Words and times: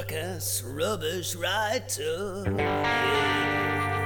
stupid, 0.00 0.10
suck-ass, 0.10 0.62
rubbish 0.62 1.34
writer. 1.34 2.44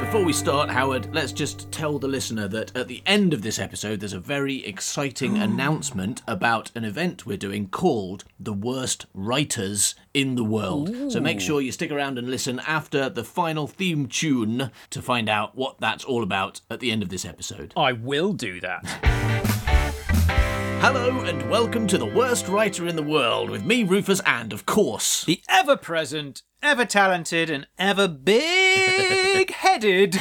Before 0.01 0.25
we 0.25 0.33
start, 0.33 0.69
Howard, 0.69 1.15
let's 1.15 1.33
just 1.33 1.71
tell 1.71 1.99
the 1.99 2.09
listener 2.09 2.49
that 2.49 2.77
at 2.77 2.89
the 2.89 3.03
end 3.07 3.33
of 3.33 3.43
this 3.43 3.59
episode, 3.59 4.01
there's 4.01 4.13
a 4.13 4.21
very 4.21 4.65
exciting 4.67 5.37
hmm. 5.37 5.43
announcement 5.43 6.23
about 6.27 6.71
an 6.75 6.85
event 6.85 7.25
we're 7.25 7.37
doing 7.37 7.69
called 7.69 8.25
The 8.39 8.53
Worst 8.53 9.07
Writers 9.15 9.95
in 10.13 10.35
the 10.35 10.45
World. 10.45 11.13
So 11.13 11.21
make 11.21 11.41
sure 11.41 11.61
you 11.61 11.73
stick 11.73 11.93
around 11.93 12.19
and 12.19 12.31
listen 12.31 12.61
after 12.67 13.09
the 13.09 13.25
final 13.25 13.67
theme 13.67 14.07
tune 14.07 14.71
to 14.91 15.03
find 15.03 15.29
out 15.29 15.57
what 15.57 15.79
that's 15.81 16.05
all 16.05 16.23
about 16.23 16.61
at 16.69 16.81
the 16.81 16.91
end 16.91 17.03
of 17.03 17.09
this 17.09 17.25
episode. 17.25 17.73
I 17.77 17.93
will 17.93 18.33
do 18.33 18.61
that. 18.61 20.42
Hello, 20.85 21.21
and 21.21 21.49
welcome 21.49 21.87
to 21.87 21.97
The 21.97 22.05
Worst 22.05 22.49
Writer 22.49 22.89
in 22.89 22.97
the 22.97 23.05
World 23.05 23.51
with 23.51 23.65
me, 23.65 23.85
Rufus, 23.85 24.21
and 24.27 24.53
of 24.53 24.67
course. 24.67 25.25
The 25.25 25.41
ever 25.49 25.77
present, 25.77 26.43
ever 26.61 26.85
talented, 26.85 27.51
and 27.51 27.69
ever 27.79 28.09
big 28.09 29.51
headed 29.53 30.17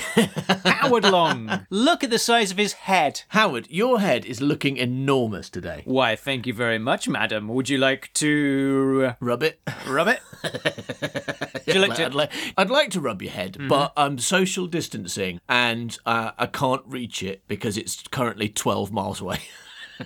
Howard 0.64 1.06
Long. 1.06 1.66
Look 1.72 2.04
at 2.04 2.12
the 2.12 2.20
size 2.20 2.52
of 2.52 2.60
his 2.60 2.74
head. 2.74 3.24
Howard, 3.30 3.72
your 3.72 4.02
head 4.02 4.24
is 4.24 4.40
looking 4.40 4.78
enormous 4.78 5.50
today. 5.50 5.82
Why, 5.86 6.16
thank 6.16 6.46
you 6.46 6.54
very 6.54 6.78
much, 6.78 7.10
madam. 7.10 7.48
Would 7.48 7.68
you 7.68 7.80
like 7.80 8.14
to 8.14 9.14
Rub 9.20 9.42
it. 9.42 9.60
rub 9.88 10.10
it? 10.10 10.20
Would 11.66 11.76
you 11.76 11.82
like 11.82 12.00
I'd, 12.00 12.12
to? 12.12 12.16
like, 12.16 12.32
I'd 12.56 12.70
like 12.70 12.92
to 12.92 13.02
rub 13.02 13.24
your 13.24 13.32
head, 13.32 13.58
but 13.68 13.94
I'm 13.98 14.20
social 14.20 14.68
distancing 14.68 15.42
and 15.50 15.98
uh, 16.06 16.34
I 16.38 16.46
can't 16.46 16.84
reach 16.86 17.24
it 17.24 17.48
because 17.48 17.80
it's 17.80 18.04
currently 18.10 18.48
12 18.48 18.92
miles 18.92 19.22
away. 19.22 19.40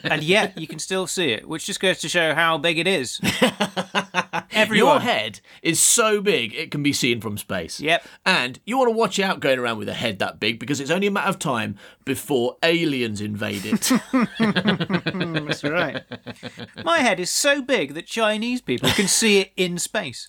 And 0.03 0.23
yet 0.23 0.57
you 0.57 0.67
can 0.67 0.79
still 0.79 1.07
see 1.07 1.31
it, 1.31 1.47
which 1.47 1.65
just 1.65 1.79
goes 1.79 1.99
to 1.99 2.09
show 2.09 2.33
how 2.33 2.57
big 2.57 2.77
it 2.77 2.87
is. 2.87 3.19
Everyone. 4.51 4.95
Your 4.95 4.99
head 4.99 5.39
is 5.61 5.79
so 5.79 6.21
big 6.21 6.53
it 6.53 6.71
can 6.71 6.83
be 6.83 6.93
seen 6.93 7.21
from 7.21 7.37
space. 7.37 7.79
Yep. 7.79 8.05
And 8.25 8.59
you 8.65 8.77
want 8.77 8.89
to 8.89 8.95
watch 8.95 9.19
out 9.19 9.39
going 9.39 9.59
around 9.59 9.77
with 9.77 9.89
a 9.89 9.93
head 9.93 10.19
that 10.19 10.39
big 10.39 10.59
because 10.59 10.79
it's 10.79 10.91
only 10.91 11.07
a 11.07 11.11
matter 11.11 11.29
of 11.29 11.39
time 11.39 11.77
before 12.05 12.57
aliens 12.63 13.21
invade 13.21 13.65
it. 13.65 13.91
That's 15.47 15.63
right. 15.63 16.03
My 16.83 16.99
head 16.99 17.19
is 17.19 17.29
so 17.29 17.61
big 17.61 17.93
that 17.93 18.05
Chinese 18.05 18.61
people 18.61 18.89
can 18.89 19.07
see 19.07 19.39
it 19.39 19.51
in 19.57 19.77
space. 19.77 20.27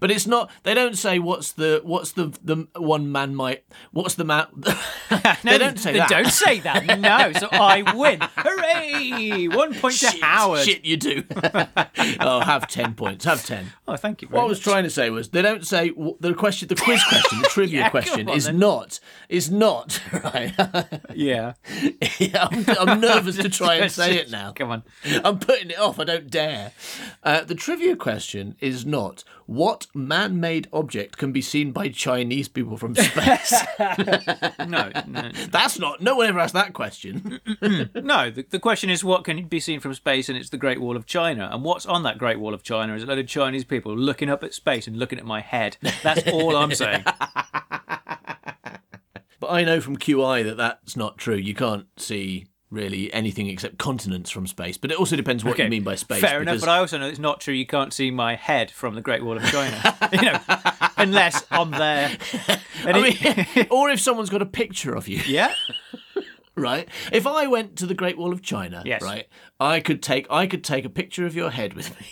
But 0.00 0.10
it's 0.10 0.26
not. 0.26 0.50
They 0.62 0.74
don't 0.74 0.96
say 0.96 1.18
what's 1.18 1.52
the 1.52 1.80
what's 1.84 2.12
the 2.12 2.36
the 2.42 2.66
one 2.80 3.10
man 3.12 3.34
might 3.34 3.64
what's 3.92 4.14
the 4.14 4.24
man. 4.24 4.46
No, 5.44 5.52
they 5.52 5.58
don't 5.58 5.78
say 5.78 5.92
they 5.92 5.98
that. 5.98 6.08
don't 6.08 6.26
say 6.30 6.60
that. 6.60 6.98
No, 7.00 7.32
so 7.32 7.48
I 7.50 7.82
win. 7.94 8.18
Hooray! 8.36 9.48
One 9.48 9.74
point 9.74 9.94
to 9.98 10.06
Shit, 10.06 10.22
Howard. 10.22 10.60
shit, 10.64 10.84
you 10.84 10.96
do. 10.96 11.24
oh, 12.20 12.40
have 12.40 12.68
ten 12.68 12.94
points. 12.94 13.24
Have 13.24 13.44
ten. 13.44 13.66
Oh, 13.88 13.96
thank 13.96 14.22
you. 14.22 14.28
What 14.28 14.42
I 14.42 14.44
was 14.44 14.58
much. 14.58 14.64
trying 14.64 14.84
to 14.84 14.90
say 14.90 15.10
was 15.10 15.28
they 15.30 15.42
don't 15.42 15.66
say 15.66 15.90
the 16.20 16.34
question, 16.34 16.68
the 16.68 16.76
quiz 16.76 17.02
question, 17.04 17.40
the 17.42 17.48
trivia 17.48 17.80
Yeah, 17.80 17.90
question 17.90 18.28
on 18.28 18.36
is 18.36 18.44
then. 18.46 18.58
not 18.58 19.00
is 19.28 19.50
not 19.50 20.00
right. 20.24 20.52
Yeah. 21.14 21.54
Yeah, 22.18 22.48
I'm, 22.50 22.64
I'm 22.88 23.00
nervous 23.00 23.36
to 23.38 23.48
try 23.48 23.76
and 23.76 23.90
say 23.90 24.16
it 24.16 24.30
now. 24.30 24.52
Come 24.52 24.70
on. 24.70 24.82
I'm 25.24 25.38
putting 25.38 25.70
it 25.70 25.78
off. 25.78 25.98
I 25.98 26.04
don't 26.04 26.30
dare. 26.30 26.72
Uh, 27.22 27.42
the 27.44 27.54
trivia 27.54 27.96
question 27.96 28.56
is 28.60 28.86
not 28.86 29.24
what 29.46 29.86
man-made 29.94 30.68
object 30.72 31.18
can 31.18 31.32
be 31.32 31.42
seen 31.42 31.72
by 31.72 31.88
Chinese 31.88 32.48
people 32.48 32.76
from 32.76 32.94
space. 32.94 33.54
No, 34.58 34.90
no, 34.90 35.02
no. 35.06 35.30
That's 35.50 35.78
not. 35.78 36.00
No 36.00 36.16
one 36.16 36.26
ever 36.28 36.38
asked 36.38 36.54
that 36.54 36.72
question. 36.72 37.40
no. 37.94 38.30
The, 38.30 38.46
the 38.48 38.58
question 38.58 38.90
is 38.90 39.04
what 39.04 39.24
can 39.24 39.44
be 39.46 39.60
seen 39.60 39.80
from 39.80 39.92
space, 39.94 40.28
and 40.28 40.38
it's 40.38 40.50
the 40.50 40.56
Great 40.56 40.80
Wall 40.80 40.96
of 40.96 41.06
China. 41.06 41.48
And 41.52 41.62
what's 41.64 41.84
on 41.86 42.02
that 42.04 42.18
Great 42.18 42.38
Wall 42.38 42.54
of 42.54 42.62
China 42.62 42.94
is 42.94 43.02
a 43.02 43.06
load 43.06 43.18
of 43.18 43.26
Chinese 43.26 43.64
people 43.64 43.96
looking 43.96 44.30
up 44.30 44.42
at 44.44 44.54
space 44.54 44.86
and 44.86 44.98
looking 44.98 45.18
at 45.18 45.26
my 45.26 45.40
head. 45.40 45.76
That's 46.02 46.26
all 46.28 46.56
I'm 46.56 46.74
saying. 46.74 47.04
But 49.40 49.50
I 49.50 49.64
know 49.64 49.80
from 49.80 49.96
QI 49.96 50.44
that 50.44 50.56
that's 50.56 50.96
not 50.96 51.18
true. 51.18 51.34
You 51.34 51.52
can't 51.52 51.86
see 51.96 52.46
really 52.72 53.12
anything 53.12 53.46
except 53.48 53.78
continents 53.78 54.30
from 54.30 54.46
space. 54.46 54.78
But 54.78 54.90
it 54.90 54.98
also 54.98 55.14
depends 55.14 55.44
what 55.44 55.52
Okay, 55.54 55.64
you 55.64 55.70
mean 55.70 55.84
by 55.84 55.94
space. 55.94 56.20
Fair 56.20 56.42
enough, 56.42 56.60
but 56.60 56.68
I 56.68 56.78
also 56.78 56.98
know 56.98 57.06
it's 57.06 57.18
not 57.18 57.40
true. 57.40 57.54
You 57.54 57.66
can't 57.66 57.92
see 57.92 58.10
my 58.10 58.34
head 58.34 58.70
from 58.70 58.94
the 58.94 59.00
Great 59.02 59.22
Wall 59.22 59.36
of 59.36 59.44
China. 59.44 59.96
you 60.12 60.22
know, 60.22 60.38
unless 60.96 61.44
I'm 61.50 61.70
there. 61.70 62.16
I 62.48 62.60
it- 62.86 63.56
mean, 63.56 63.66
or 63.70 63.90
if 63.90 64.00
someone's 64.00 64.30
got 64.30 64.42
a 64.42 64.46
picture 64.46 64.94
of 64.94 65.06
you, 65.06 65.20
yeah. 65.26 65.54
right? 66.56 66.88
If 67.12 67.26
I 67.26 67.46
went 67.46 67.76
to 67.76 67.86
the 67.86 67.94
Great 67.94 68.16
Wall 68.18 68.32
of 68.32 68.42
China, 68.42 68.82
Yes. 68.86 69.02
right, 69.02 69.26
I 69.60 69.80
could 69.80 70.02
take 70.02 70.26
I 70.30 70.46
could 70.46 70.64
take 70.64 70.84
a 70.84 70.90
picture 70.90 71.26
of 71.26 71.34
your 71.36 71.50
head 71.50 71.74
with 71.74 71.98
me 72.00 72.06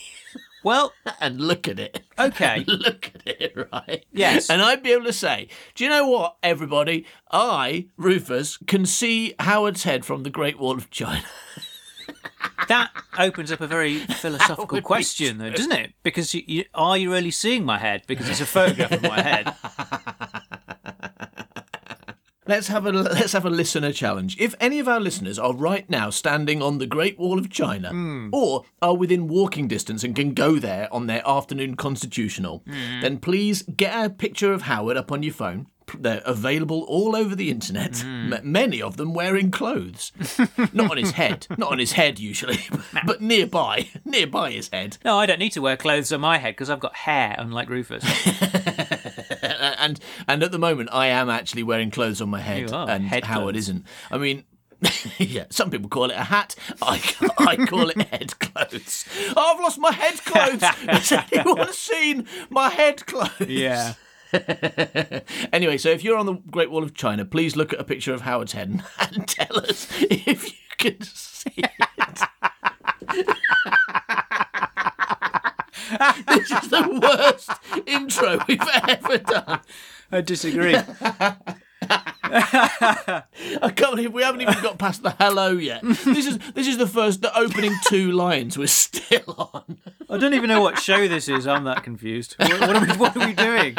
Well, 0.62 0.93
and 1.21 1.41
look 1.41 1.69
at 1.69 1.78
it. 1.78 2.03
okay. 2.19 2.65
look 2.66 3.10
at 3.15 3.26
it, 3.26 3.69
right? 3.72 4.04
Yes. 4.12 4.50
And 4.50 4.62
I'd 4.62 4.82
be 4.82 4.93
able 4.93 5.06
to 5.06 5.12
say, 5.12 5.48
do 5.75 5.84
you 5.84 5.91
know 5.91 6.09
what, 6.09 6.37
everybody? 6.43 7.06
I, 7.31 7.88
Rufus, 7.97 8.59
can 8.66 8.87
see 8.87 9.34
Howard's 9.38 9.84
head 9.84 10.04
from 10.04 10.22
the 10.22 10.31
Great 10.31 10.59
Wall 10.59 10.72
of 10.72 10.91
China. 10.91 11.25
That 12.69 12.91
opens 13.19 13.50
up 13.50 13.60
a 13.60 13.66
very 13.66 13.98
philosophical 13.98 14.81
question, 14.81 15.38
though, 15.38 15.50
doesn't 15.50 15.72
it? 15.72 15.93
Because 16.04 16.32
you, 16.34 16.43
you, 16.47 16.65
are 16.72 16.97
you 16.97 17.12
really 17.12 17.32
seeing 17.32 17.65
my 17.65 17.78
head? 17.78 18.03
Because 18.06 18.28
it's 18.28 18.41
a 18.41 18.47
photograph 18.47 18.92
of 18.92 19.03
my 19.03 19.21
head. 19.21 19.53
Let's 22.50 22.66
have 22.66 22.84
a 22.84 22.91
let's 22.91 23.33
have 23.33 23.47
a 23.47 23.50
listener 23.50 23.93
challenge. 23.93 24.37
If 24.41 24.56
any 24.59 24.81
of 24.81 24.88
our 24.88 24.99
listeners 24.99 25.38
are 25.38 25.55
right 25.55 25.88
now 25.88 26.11
standing 26.11 26.61
on 26.61 26.78
the 26.78 26.87
Great 26.87 27.16
Wall 27.16 27.38
of 27.38 27.49
China, 27.49 27.91
hmm. 27.91 28.31
or 28.33 28.65
are 28.83 28.97
within 28.97 29.28
walking 29.28 29.69
distance 29.69 30.03
and 30.03 30.16
can 30.16 30.34
go 30.34 30.59
there 30.59 30.93
on 30.93 31.06
their 31.06 31.22
afternoon 31.25 31.77
constitutional, 31.77 32.65
hmm. 32.66 33.03
then 33.03 33.19
please 33.19 33.62
get 33.62 34.05
a 34.05 34.10
picture 34.10 34.53
of 34.53 34.62
Howard 34.62 34.97
up 34.97 35.12
on 35.12 35.22
your 35.22 35.33
phone. 35.33 35.69
They're 35.97 36.22
available 36.25 36.83
all 36.89 37.15
over 37.15 37.37
the 37.37 37.53
internet. 37.53 37.99
Hmm. 37.99 38.33
M- 38.33 38.53
many 38.53 38.83
of 38.83 38.97
them 38.97 39.15
wearing 39.15 39.53
clothes, 39.53 40.10
not 40.72 40.91
on 40.91 40.97
his 40.97 41.12
head, 41.12 41.47
not 41.56 41.71
on 41.71 41.78
his 41.78 41.93
head 41.93 42.19
usually, 42.19 42.59
but 43.06 43.22
nearby, 43.22 43.91
nearby 44.05 44.50
his 44.50 44.71
head. 44.71 44.99
No, 45.05 45.19
I 45.19 45.27
don't 45.27 45.39
need 45.39 45.53
to 45.53 45.62
wear 45.62 45.77
clothes 45.77 46.12
on 46.12 46.21
my 46.21 46.39
head 46.39 46.55
because 46.55 46.69
I've 46.69 46.81
got 46.81 46.97
hair, 46.97 47.37
unlike 47.39 47.69
Rufus. 47.69 48.05
and 49.91 50.01
and 50.28 50.43
at 50.43 50.53
the 50.53 50.59
moment 50.59 50.89
I 50.93 51.09
am 51.09 51.28
actually 51.28 51.62
wearing 51.62 51.91
clothes 51.91 52.21
on 52.21 52.28
my 52.31 52.41
head, 52.41 52.73
and 52.73 53.05
head 53.05 53.25
Howard 53.25 53.56
isn't. 53.56 53.84
I 54.11 54.19
mean. 54.19 54.45
yeah, 55.19 55.45
some 55.51 55.69
people 55.69 55.91
call 55.91 56.05
it 56.05 56.12
a 56.17 56.25
hat. 56.25 56.55
I, 56.81 57.03
I 57.37 57.67
call 57.67 57.91
it 57.91 58.01
head 58.11 58.39
clothes. 58.39 59.05
Oh, 59.37 59.53
I've 59.53 59.61
lost 59.61 59.78
my 59.78 59.93
head 59.93 60.25
clothes. 60.25 60.62
Has 60.62 61.12
anyone 61.33 61.71
seen 61.75 62.27
my 62.49 62.71
head 62.71 63.05
clothes? 63.05 63.41
Yeah. 63.41 63.93
Anyway, 65.53 65.77
so 65.77 65.91
if 65.91 66.03
you're 66.03 66.17
on 66.17 66.25
the 66.25 66.33
Great 66.51 66.71
Wall 66.71 66.83
of 66.83 66.95
China, 66.95 67.27
please 67.27 67.57
look 67.57 67.75
at 67.75 67.78
a 67.78 67.84
picture 67.84 68.15
of 68.15 68.22
Howard's 68.22 68.53
head 68.53 68.71
and, 68.71 68.83
and 69.01 69.28
tell 69.28 69.59
us 69.59 69.87
if 70.01 70.47
you 70.47 70.57
can 70.78 71.03
see 71.03 71.53
it. 71.59 72.28
this 76.28 76.51
is 76.51 76.69
the 76.71 77.01
worst 77.03 77.51
intro 77.87 78.39
we've 78.47 78.60
ever 78.89 79.19
done. 79.19 79.60
I 80.13 80.21
disagree. 80.21 80.77
I 81.83 83.25
can't 83.75 83.97
believe 83.97 84.13
we 84.13 84.22
haven't 84.22 84.42
even 84.42 84.63
got 84.63 84.78
past 84.78 85.03
the 85.03 85.10
hello 85.10 85.53
yet. 85.53 85.83
This 85.83 86.27
is 86.27 86.39
this 86.54 86.66
is 86.66 86.78
the 86.78 86.87
first 86.87 87.22
the 87.22 87.37
opening 87.37 87.75
two 87.87 88.13
lines 88.13 88.57
we're 88.57 88.66
still 88.66 89.53
on. 89.54 89.78
I 90.09 90.19
don't 90.19 90.34
even 90.34 90.48
know 90.48 90.60
what 90.60 90.78
show 90.78 91.09
this 91.09 91.28
is. 91.28 91.47
I'm 91.47 91.65
that 91.65 91.83
confused. 91.83 92.36
What, 92.39 92.60
what, 92.60 92.77
are, 92.77 92.86
we, 92.86 92.93
what 92.97 93.16
are 93.16 93.27
we 93.27 93.33
doing? 93.33 93.75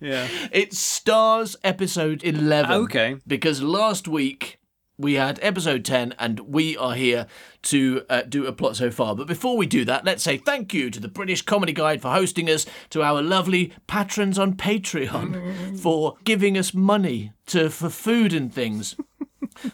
Yeah. 0.00 0.28
It's 0.50 0.78
Stars 0.78 1.56
episode 1.62 2.24
eleven. 2.24 2.72
Okay. 2.72 3.16
Because 3.26 3.62
last 3.62 4.08
week 4.08 4.59
we 5.00 5.14
had 5.14 5.38
episode 5.42 5.84
10, 5.84 6.14
and 6.18 6.40
we 6.40 6.76
are 6.76 6.94
here 6.94 7.26
to 7.62 8.04
uh, 8.08 8.22
do 8.22 8.46
a 8.46 8.52
plot 8.52 8.76
so 8.76 8.90
far. 8.90 9.14
But 9.16 9.26
before 9.26 9.56
we 9.56 9.66
do 9.66 9.84
that, 9.86 10.04
let's 10.04 10.22
say 10.22 10.36
thank 10.36 10.74
you 10.74 10.90
to 10.90 11.00
the 11.00 11.08
British 11.08 11.42
Comedy 11.42 11.72
Guide 11.72 12.02
for 12.02 12.10
hosting 12.10 12.48
us, 12.50 12.66
to 12.90 13.02
our 13.02 13.22
lovely 13.22 13.72
patrons 13.86 14.38
on 14.38 14.54
Patreon 14.54 15.78
for 15.80 16.16
giving 16.24 16.56
us 16.58 16.74
money 16.74 17.32
to 17.46 17.70
for 17.70 17.88
food 17.90 18.32
and 18.32 18.52
things. 18.52 18.96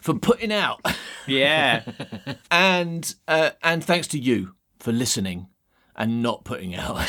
For 0.01 0.15
putting 0.15 0.51
out, 0.51 0.81
Yeah. 1.27 1.83
and 2.51 3.13
uh, 3.27 3.51
and 3.61 3.81
thanks 3.83 4.07
to 4.07 4.19
you 4.19 4.53
for 4.79 4.91
listening 4.91 5.47
and 5.95 6.21
not 6.23 6.43
putting 6.45 6.75
out. 6.75 7.05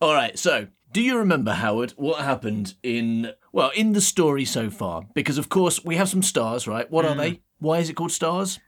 All 0.00 0.12
right, 0.12 0.36
so 0.38 0.66
do 0.94 1.02
you 1.02 1.18
remember, 1.18 1.52
Howard, 1.52 1.92
what 1.96 2.24
happened 2.24 2.74
in, 2.84 3.32
well, 3.52 3.70
in 3.74 3.94
the 3.94 4.00
story 4.00 4.44
so 4.44 4.70
far? 4.70 5.02
Because, 5.12 5.38
of 5.38 5.48
course, 5.48 5.84
we 5.84 5.96
have 5.96 6.08
some 6.08 6.22
stars, 6.22 6.68
right? 6.68 6.88
What 6.88 7.04
are 7.04 7.14
hmm. 7.14 7.18
they? 7.18 7.40
Why 7.58 7.80
is 7.80 7.90
it 7.90 7.94
called 7.94 8.12
stars? 8.12 8.60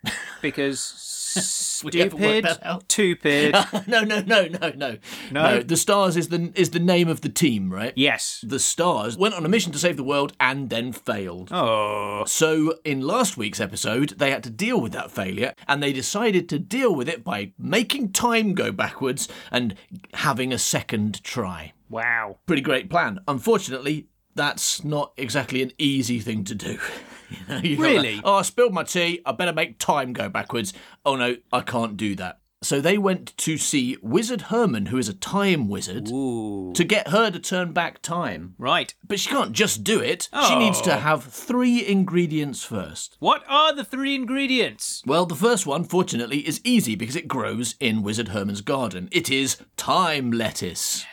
Because 0.43 0.81
We 0.83 0.83
haven't 0.83 1.07
worked 1.07 1.26
stupid, 1.79 2.47
stupid. 2.89 3.55
no, 3.87 4.03
no, 4.03 4.21
no, 4.21 4.47
no, 4.47 4.71
no. 4.71 4.99
No? 5.31 5.63
the 5.63 5.77
stars 5.77 6.17
is 6.17 6.29
the 6.29 6.53
is 6.55 6.71
the 6.71 6.79
name 6.79 7.09
of 7.09 7.21
the 7.21 7.29
team, 7.29 7.73
right? 7.73 7.93
yes. 7.97 8.45
The 8.47 8.59
stars 8.59 9.17
went 9.17 9.35
on 9.35 9.45
a 9.45 9.49
mission 9.49 9.73
to 9.73 9.79
save 9.79 9.97
the 9.97 10.05
world 10.05 10.33
and 10.41 10.71
then 10.71 10.93
failed. 10.93 11.49
Oh. 11.53 12.25
So, 12.27 12.79
in 12.85 13.01
last 13.01 13.37
week's 13.37 13.61
episode, 13.61 14.11
they 14.19 14.31
had 14.31 14.43
to 14.45 14.51
deal 14.51 14.81
with 14.81 14.93
that 14.93 15.11
failure, 15.11 15.55
and 15.69 15.83
they 15.83 15.93
decided 15.93 16.49
to 16.49 16.59
deal 16.59 16.95
with 16.95 17.09
it 17.09 17.25
by 17.25 17.53
making 17.59 18.13
time 18.13 18.55
go 18.55 18.73
backwards 18.73 19.29
and 19.51 19.75
having 20.15 20.53
a 20.53 20.59
second 20.59 21.23
try. 21.23 21.73
Wow. 21.89 22.39
Pretty 22.47 22.63
great 22.63 22.91
plan. 22.91 23.21
Unfortunately, 23.29 24.09
that's 24.37 24.85
not 24.85 25.13
exactly 25.17 25.63
an 25.63 25.73
easy 25.79 26.21
thing 26.21 26.45
to 26.45 26.55
do. 26.55 26.79
You 27.29 27.39
know, 27.49 27.57
you 27.61 27.77
go 27.77 27.83
like, 27.83 27.93
Really? 27.93 28.21
oh, 28.23 28.35
I 28.35 28.43
spilled 28.43 28.73
my 28.73 28.85
tea. 28.85 29.21
I 29.27 29.33
better 29.33 29.53
make 29.53 29.81
time 29.81 30.13
go 30.13 30.29
backwards. 30.29 30.73
Oh 31.05 31.17
no, 31.17 31.35
I 31.53 31.61
can't 31.63 31.97
do 31.97 32.15
that. 32.15 32.39
So 32.63 32.81
they 32.81 32.99
went 32.99 33.37
to 33.39 33.59
see 33.59 33.97
Wizard 34.01 34.43
Herman, 34.43 34.87
who 34.87 34.97
is 34.97 35.09
a 35.09 35.13
time 35.13 35.67
wizard, 35.69 36.09
Ooh. 36.09 36.73
to 36.77 36.85
get 36.85 37.09
her 37.09 37.33
to 37.33 37.41
turn 37.41 37.73
back 37.73 38.01
time. 38.01 38.55
Right. 38.59 38.95
But 39.07 39.19
she 39.19 39.29
can't 39.29 39.51
just 39.53 39.83
do 39.83 39.99
it. 40.01 40.29
She 40.47 40.55
needs 40.57 40.81
to 40.83 40.95
Oh. 40.95 40.99
have 41.01 41.25
three 41.25 41.85
ingredients 41.85 42.63
first. 42.65 43.17
What 43.19 43.43
are 43.49 43.75
the 43.75 43.85
three 43.85 44.15
ingredients? 44.15 45.03
Well, 45.05 45.27
the 45.27 45.35
first 45.35 45.67
one, 45.67 45.83
fortunately, 45.83 46.47
is 46.47 46.61
easy 46.63 46.95
because 46.95 47.17
it 47.17 47.27
grows 47.27 47.75
in 47.81 48.03
Wizard 48.05 48.29
Herman's 48.29 48.61
garden. 48.61 49.09
It 49.11 49.31
is 49.31 49.57
time 49.77 50.31
lettuce. 50.31 51.05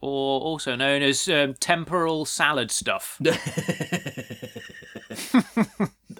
Or 0.00 0.40
also 0.40 0.76
known 0.76 1.02
as 1.02 1.28
um, 1.28 1.54
temporal 1.54 2.24
salad 2.24 2.70
stuff. 2.70 3.20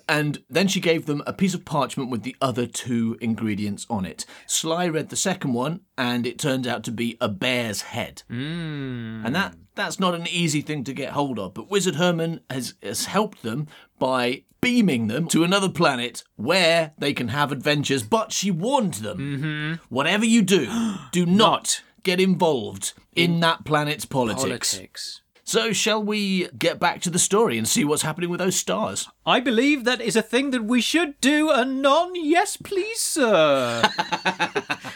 And 0.09 0.43
then 0.51 0.69
she 0.69 0.81
gave 0.81 1.07
them 1.07 1.23
a 1.27 1.33
piece 1.33 1.55
of 1.55 1.65
parchment 1.65 2.11
with 2.11 2.23
the 2.23 2.37
other 2.41 2.67
two 2.67 3.17
ingredients 3.21 3.87
on 3.89 4.05
it. 4.05 4.27
Sly 4.47 4.87
read 4.89 5.09
the 5.09 5.17
second 5.17 5.55
one, 5.55 5.81
and 5.97 6.27
it 6.27 6.39
turns 6.39 6.67
out 6.67 6.85
to 6.85 6.91
be 6.91 7.17
a 7.21 7.29
bear's 7.29 7.83
head. 7.83 8.23
Mm. 8.31 9.25
And 9.25 9.35
that 9.35 9.55
that's 9.75 9.99
not 9.99 10.15
an 10.15 10.27
easy 10.29 10.61
thing 10.61 10.85
to 10.85 10.93
get 10.93 11.13
hold 11.13 11.39
of. 11.39 11.55
But 11.55 11.71
Wizard 11.71 11.95
Herman 11.95 12.41
has, 12.51 12.75
has 12.83 13.07
helped 13.07 13.43
them 13.43 13.69
by 13.99 14.45
beaming 14.61 15.07
them 15.07 15.29
to 15.29 15.45
another 15.45 15.71
planet 15.71 16.25
where 16.37 16.93
they 16.99 17.15
can 17.15 17.29
have 17.29 17.51
adventures. 17.51 18.03
But 18.03 18.33
she 18.33 18.51
warned 18.51 18.95
them 18.95 19.81
whatever 19.89 20.27
you 20.27 20.43
do, 20.43 20.67
do 21.11 21.25
not, 21.27 21.37
Not. 21.37 21.83
Get 22.03 22.21
involved 22.21 22.93
in 23.15 23.41
that 23.41 23.65
planet's 23.65 24.05
politics. 24.05 24.75
Politics. 24.75 25.21
So, 25.45 25.73
shall 25.73 26.03
we 26.03 26.49
get 26.57 26.79
back 26.79 27.01
to 27.03 27.11
the 27.11 27.19
story 27.19 27.59
and 27.59 27.67
see 27.67 27.85
what's 27.85 28.03
happening 28.03 28.31
with 28.31 28.39
those 28.39 28.57
stars? 28.57 29.09
I 29.27 29.41
believe 29.41 29.85
that 29.85 30.01
is 30.01 30.15
a 30.15 30.23
thing 30.23 30.51
that 30.53 30.65
we 30.65 30.81
should 30.81 31.21
do 31.21 31.51
a 31.51 31.65
non 31.65 32.15
yes 32.15 32.57
please 32.57 33.01
sir. 33.01 33.83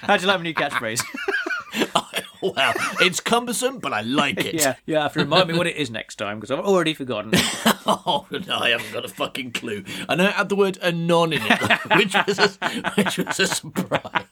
How'd 0.03 0.23
you 0.23 0.29
like 0.29 0.39
my 0.39 0.45
new 0.45 0.55
catchphrase? 0.55 1.03
Well, 2.43 2.75
it's 3.01 3.19
cumbersome, 3.19 3.79
but 3.79 3.93
I 3.93 4.03
like 4.03 4.45
it. 4.45 4.55
yeah, 4.55 4.77
you 4.85 4.97
have 4.97 5.15
to 5.15 5.21
remind 5.21 5.49
me 5.49 5.57
what 5.59 5.67
it 5.67 5.77
is 5.77 5.91
next 5.91 6.17
time 6.17 6.39
because 6.39 6.51
I've 6.51 6.65
already 6.65 6.95
forgotten. 6.95 7.33
Oh, 7.89 8.27
no, 8.31 8.57
I 8.59 8.71
haven't 8.71 8.93
got 8.93 9.05
a 9.05 9.09
fucking 9.09 9.53
clue. 9.53 9.85
I 10.09 10.17
know 10.17 10.25
it 10.27 10.33
had 10.33 10.49
the 10.49 10.57
word 10.57 10.77
anon 10.83 11.33
in 11.33 11.41
it, 11.45 11.97
which 11.97 12.15
was 12.27 12.39
a, 12.39 12.49
which 12.97 13.19
was 13.19 13.39
a 13.39 13.47
surprise. 13.47 14.25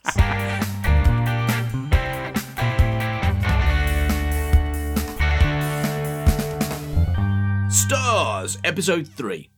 Stars, 7.75 8.57
episode 8.63 9.05
3. 9.05 9.49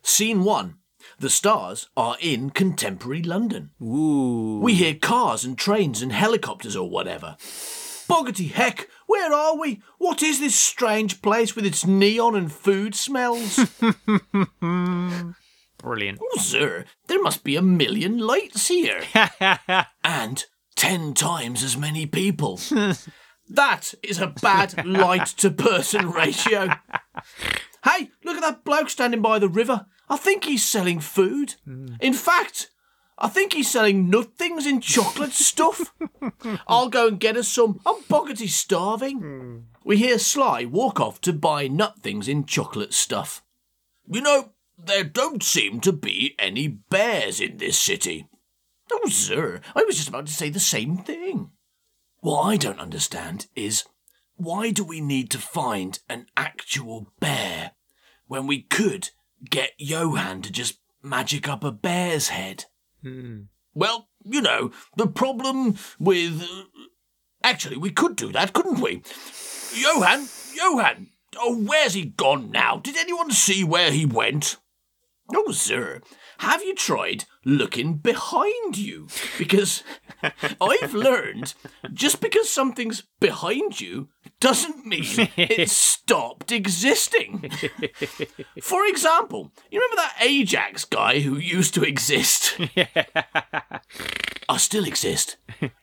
Scene 0.00 0.44
1. 0.44 0.76
The 1.18 1.28
stars 1.28 1.88
are 1.96 2.16
in 2.20 2.50
contemporary 2.50 3.20
London. 3.20 3.70
Ooh. 3.82 4.60
We 4.62 4.74
hear 4.74 4.94
cars 4.94 5.44
and 5.44 5.58
trains 5.58 6.00
and 6.00 6.12
helicopters 6.12 6.76
or 6.76 6.88
whatever. 6.88 7.36
Boggity 8.08 8.52
heck, 8.52 8.88
where 9.08 9.32
are 9.32 9.58
we? 9.58 9.82
What 9.98 10.22
is 10.22 10.38
this 10.38 10.54
strange 10.54 11.20
place 11.20 11.56
with 11.56 11.66
its 11.66 11.84
neon 11.84 12.36
and 12.36 12.50
food 12.52 12.94
smells? 12.94 13.56
Brilliant. 14.60 16.20
oh, 16.22 16.38
sir, 16.38 16.84
there 17.08 17.22
must 17.22 17.42
be 17.42 17.56
a 17.56 17.62
million 17.62 18.18
lights 18.18 18.68
here. 18.68 19.02
and 20.04 20.44
ten 20.76 21.12
times 21.12 21.64
as 21.64 21.76
many 21.76 22.06
people. 22.06 22.60
that 23.48 23.94
is 24.00 24.20
a 24.20 24.28
bad 24.28 24.86
light 24.86 25.26
to 25.26 25.50
person 25.50 26.12
ratio. 26.12 26.68
Hey, 27.84 28.10
look 28.24 28.36
at 28.36 28.42
that 28.42 28.64
bloke 28.64 28.90
standing 28.90 29.22
by 29.22 29.38
the 29.38 29.48
river. 29.48 29.86
I 30.08 30.16
think 30.16 30.44
he's 30.44 30.64
selling 30.64 31.00
food. 31.00 31.54
Hmm. 31.64 31.94
In 32.00 32.12
fact, 32.12 32.70
I 33.18 33.28
think 33.28 33.52
he's 33.52 33.70
selling 33.70 34.10
nut 34.10 34.36
things 34.36 34.66
in 34.66 34.80
chocolate 34.80 35.32
stuff. 35.32 35.94
I'll 36.66 36.88
go 36.88 37.08
and 37.08 37.20
get 37.20 37.36
us 37.36 37.48
some. 37.48 37.80
I'm 37.86 38.02
boggity 38.04 38.48
starving. 38.48 39.18
Hmm. 39.18 39.58
We 39.84 39.98
hear 39.98 40.18
Sly 40.18 40.64
walk 40.64 41.00
off 41.00 41.20
to 41.22 41.32
buy 41.32 41.68
nut 41.68 42.00
things 42.00 42.26
in 42.26 42.46
chocolate 42.46 42.94
stuff. 42.94 43.42
You 44.06 44.20
know, 44.20 44.52
there 44.78 45.04
don't 45.04 45.42
seem 45.42 45.80
to 45.80 45.92
be 45.92 46.34
any 46.38 46.68
bears 46.68 47.40
in 47.40 47.58
this 47.58 47.78
city. 47.78 48.28
Oh, 48.92 49.08
sir, 49.08 49.60
I 49.74 49.84
was 49.84 49.96
just 49.96 50.08
about 50.08 50.26
to 50.26 50.32
say 50.32 50.50
the 50.50 50.60
same 50.60 50.98
thing. 50.98 51.50
What 52.20 52.42
I 52.42 52.56
don't 52.56 52.80
understand 52.80 53.46
is 53.54 53.84
why 54.36 54.70
do 54.70 54.84
we 54.84 55.00
need 55.00 55.30
to 55.30 55.38
find 55.38 55.98
an 56.08 56.26
actual 56.36 57.12
bear 57.20 57.72
when 58.26 58.46
we 58.46 58.62
could 58.62 59.10
get 59.48 59.72
Johan 59.78 60.42
to 60.42 60.52
just 60.52 60.80
magic 61.02 61.48
up 61.48 61.64
a 61.64 61.70
bear's 61.70 62.28
head? 62.28 62.66
Hmm. 63.02 63.42
Well, 63.74 64.08
you 64.24 64.40
know, 64.40 64.70
the 64.96 65.06
problem 65.06 65.76
with. 65.98 66.46
Actually, 67.42 67.76
we 67.76 67.90
could 67.90 68.16
do 68.16 68.32
that, 68.32 68.52
couldn't 68.54 68.80
we? 68.80 69.02
Johan, 69.74 70.28
Johan, 70.54 71.08
oh, 71.36 71.56
where's 71.58 71.94
he 71.94 72.06
gone 72.06 72.50
now? 72.50 72.78
Did 72.78 72.96
anyone 72.96 73.30
see 73.30 73.62
where 73.62 73.90
he 73.90 74.06
went? 74.06 74.56
Oh, 75.34 75.52
sir, 75.52 76.00
have 76.38 76.62
you 76.62 76.74
tried 76.74 77.24
looking 77.44 77.94
behind 77.94 78.76
you? 78.76 79.08
Because 79.38 79.82
I've 80.60 80.94
learned 80.94 81.54
just 81.92 82.20
because 82.20 82.50
something's 82.50 83.04
behind 83.20 83.80
you 83.80 84.08
doesn't 84.40 84.86
mean 84.86 85.04
it 85.36 85.70
stopped 86.04 86.52
existing. 86.52 87.50
For 88.62 88.86
example, 88.86 89.52
you 89.70 89.80
remember 89.80 89.96
that 89.96 90.16
Ajax 90.20 90.84
guy 90.84 91.20
who 91.20 91.36
used 91.36 91.74
to 91.74 91.82
exist? 91.82 92.58
I 94.48 94.56
still 94.58 94.84
exist. 94.84 95.36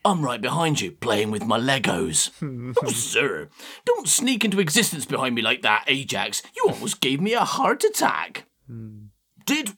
I'm 0.06 0.24
right 0.24 0.42
behind 0.42 0.82
you, 0.82 0.92
playing 0.92 1.32
with 1.32 1.46
my 1.46 1.60
Legos. 1.60 2.30
oh, 2.84 2.90
sir, 2.90 3.50
don't 3.86 4.08
sneak 4.08 4.46
into 4.46 4.60
existence 4.60 5.06
behind 5.06 5.36
me 5.36 5.42
like 5.42 5.62
that, 5.64 5.86
Ajax. 5.88 6.44
You 6.56 6.66
almost 6.68 7.02
gave 7.02 7.20
me 7.20 7.34
a 7.34 7.42
heart 7.42 7.84
attack. 7.84 8.46
Hmm. 8.68 9.06
Did 9.46 9.72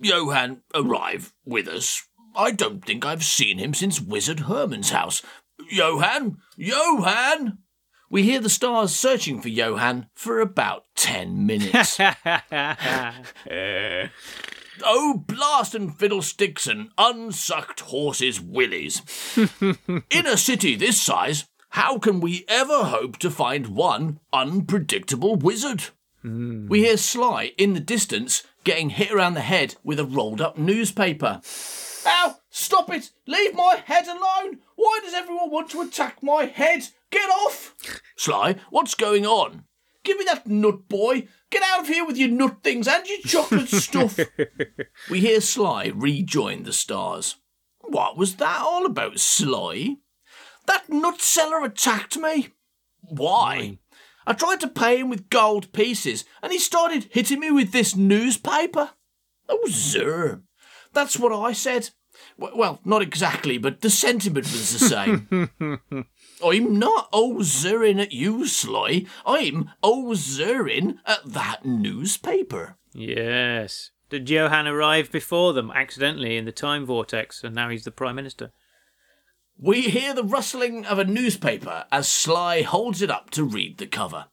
Johan 0.00 0.62
arrive 0.74 1.32
with 1.44 1.68
us? 1.68 2.06
I 2.34 2.52
don't 2.52 2.84
think 2.84 3.04
I've 3.04 3.24
seen 3.24 3.58
him 3.58 3.74
since 3.74 4.00
Wizard 4.00 4.40
Herman's 4.40 4.90
house. 4.90 5.22
Johan? 5.68 6.38
Johan? 6.56 7.58
We 8.10 8.24
hear 8.24 8.40
the 8.40 8.50
stars 8.50 8.94
searching 8.94 9.40
for 9.40 9.48
Johan 9.48 10.08
for 10.14 10.40
about 10.40 10.84
ten 10.96 11.46
minutes. 11.46 11.98
Oh, 14.82 15.24
blast 15.26 15.74
and 15.74 15.94
fiddlesticks 15.94 16.66
and 16.66 16.88
unsucked 16.96 17.80
horses' 17.80 18.40
willies. 18.40 19.02
In 20.10 20.26
a 20.26 20.38
city 20.38 20.74
this 20.74 21.00
size, 21.00 21.46
how 21.70 21.98
can 21.98 22.20
we 22.20 22.44
ever 22.48 22.84
hope 22.84 23.18
to 23.18 23.30
find 23.30 23.68
one 23.68 24.20
unpredictable 24.32 25.36
wizard? 25.36 25.84
Hmm. 26.22 26.66
We 26.68 26.80
hear 26.80 26.96
Sly 26.96 27.52
in 27.56 27.74
the 27.74 27.80
distance 27.80 28.42
getting 28.64 28.90
hit 28.90 29.10
around 29.10 29.34
the 29.34 29.40
head 29.40 29.76
with 29.82 29.98
a 29.98 30.04
rolled 30.04 30.40
up 30.40 30.58
newspaper. 30.58 31.40
Ow! 32.06 32.36
Stop 32.50 32.90
it! 32.90 33.10
Leave 33.26 33.54
my 33.54 33.82
head 33.84 34.06
alone! 34.06 34.60
Why 34.76 35.00
does 35.02 35.14
everyone 35.14 35.50
want 35.50 35.70
to 35.70 35.80
attack 35.82 36.22
my 36.22 36.46
head? 36.46 36.88
Get 37.10 37.28
off! 37.28 37.74
Sly, 38.16 38.56
what's 38.70 38.94
going 38.94 39.26
on? 39.26 39.64
Give 40.02 40.16
me 40.18 40.24
that 40.24 40.46
nut 40.46 40.88
boy. 40.88 41.28
Get 41.50 41.62
out 41.62 41.80
of 41.80 41.88
here 41.88 42.06
with 42.06 42.16
your 42.16 42.30
nut 42.30 42.58
things 42.62 42.88
and 42.88 43.06
your 43.06 43.20
chocolate 43.20 43.68
stuff. 43.68 44.18
we 45.10 45.20
hear 45.20 45.40
Sly 45.40 45.92
rejoin 45.94 46.62
the 46.62 46.72
stars. 46.72 47.36
What 47.80 48.16
was 48.16 48.36
that 48.36 48.60
all 48.60 48.86
about, 48.86 49.18
Sly? 49.18 49.96
That 50.66 50.88
nut 50.88 51.20
seller 51.20 51.64
attacked 51.64 52.16
me. 52.16 52.48
Why? 53.02 53.78
I 54.26 54.32
tried 54.32 54.60
to 54.60 54.68
pay 54.68 54.98
him 54.98 55.10
with 55.10 55.30
gold 55.30 55.72
pieces, 55.72 56.24
and 56.42 56.52
he 56.52 56.58
started 56.58 57.08
hitting 57.10 57.40
me 57.40 57.50
with 57.50 57.72
this 57.72 57.96
newspaper. 57.96 58.90
Oh, 59.48 59.66
sir. 59.66 60.42
That's 60.92 61.18
what 61.18 61.32
I 61.32 61.52
said. 61.52 61.90
Well, 62.36 62.80
not 62.84 63.02
exactly, 63.02 63.58
but 63.58 63.80
the 63.80 63.90
sentiment 63.90 64.46
was 64.46 64.72
the 64.72 64.78
same. 64.78 65.50
I'm 66.44 66.78
not 66.78 67.08
ozering 67.12 68.00
at 68.00 68.12
you, 68.12 68.46
Sly. 68.46 69.06
I'm 69.24 69.70
ozering 69.82 70.98
at 71.06 71.24
that 71.24 71.64
newspaper. 71.64 72.76
Yes. 72.92 73.90
Did 74.08 74.28
Johan 74.28 74.66
arrive 74.66 75.12
before 75.12 75.52
them 75.52 75.70
accidentally 75.70 76.36
in 76.36 76.44
the 76.44 76.52
time 76.52 76.84
vortex, 76.84 77.44
and 77.44 77.54
now 77.54 77.68
he's 77.68 77.84
the 77.84 77.90
Prime 77.90 78.16
Minister? 78.16 78.50
We 79.56 79.82
hear 79.82 80.14
the 80.14 80.24
rustling 80.24 80.86
of 80.86 80.98
a 80.98 81.04
newspaper 81.04 81.84
as 81.92 82.08
Sly 82.08 82.62
holds 82.62 83.02
it 83.02 83.10
up 83.10 83.30
to 83.30 83.44
read 83.44 83.78
the 83.78 83.86
cover. 83.86 84.26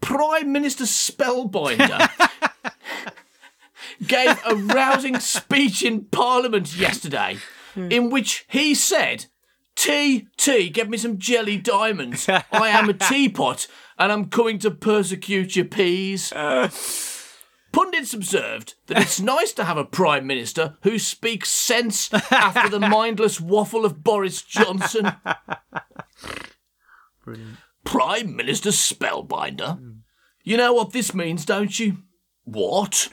Prime 0.00 0.50
Minister 0.50 0.84
Spellbinder 0.84 2.08
gave 4.06 4.40
a 4.46 4.54
rousing 4.54 5.18
speech 5.20 5.82
in 5.82 6.04
Parliament 6.06 6.76
yesterday 6.76 7.38
in 7.76 8.10
which 8.10 8.44
he 8.48 8.74
said, 8.74 9.26
Tea, 9.74 10.28
tea, 10.36 10.68
get 10.68 10.90
me 10.90 10.98
some 10.98 11.18
jelly 11.18 11.56
diamonds. 11.56 12.28
I 12.28 12.68
am 12.68 12.88
a 12.90 12.94
teapot 12.94 13.66
and 13.98 14.12
I'm 14.12 14.26
coming 14.26 14.58
to 14.60 14.70
persecute 14.70 15.56
your 15.56 15.64
peas. 15.64 16.32
Pundits 17.72 18.12
observed 18.12 18.74
that 18.86 19.00
it's 19.00 19.18
nice 19.18 19.52
to 19.52 19.64
have 19.64 19.78
a 19.78 19.84
Prime 19.84 20.26
Minister 20.26 20.76
who 20.82 20.98
speaks 20.98 21.50
sense 21.50 22.12
after 22.30 22.68
the 22.68 22.80
mindless 22.80 23.40
waffle 23.40 23.86
of 23.86 24.04
Boris 24.04 24.42
Johnson. 24.42 25.12
Brilliant. 27.24 27.56
Prime 27.84 28.36
Minister 28.36 28.70
Spellbinder? 28.70 29.78
You 30.44 30.56
know 30.58 30.74
what 30.74 30.92
this 30.92 31.14
means, 31.14 31.46
don't 31.46 31.78
you? 31.78 31.98
What? 32.44 33.08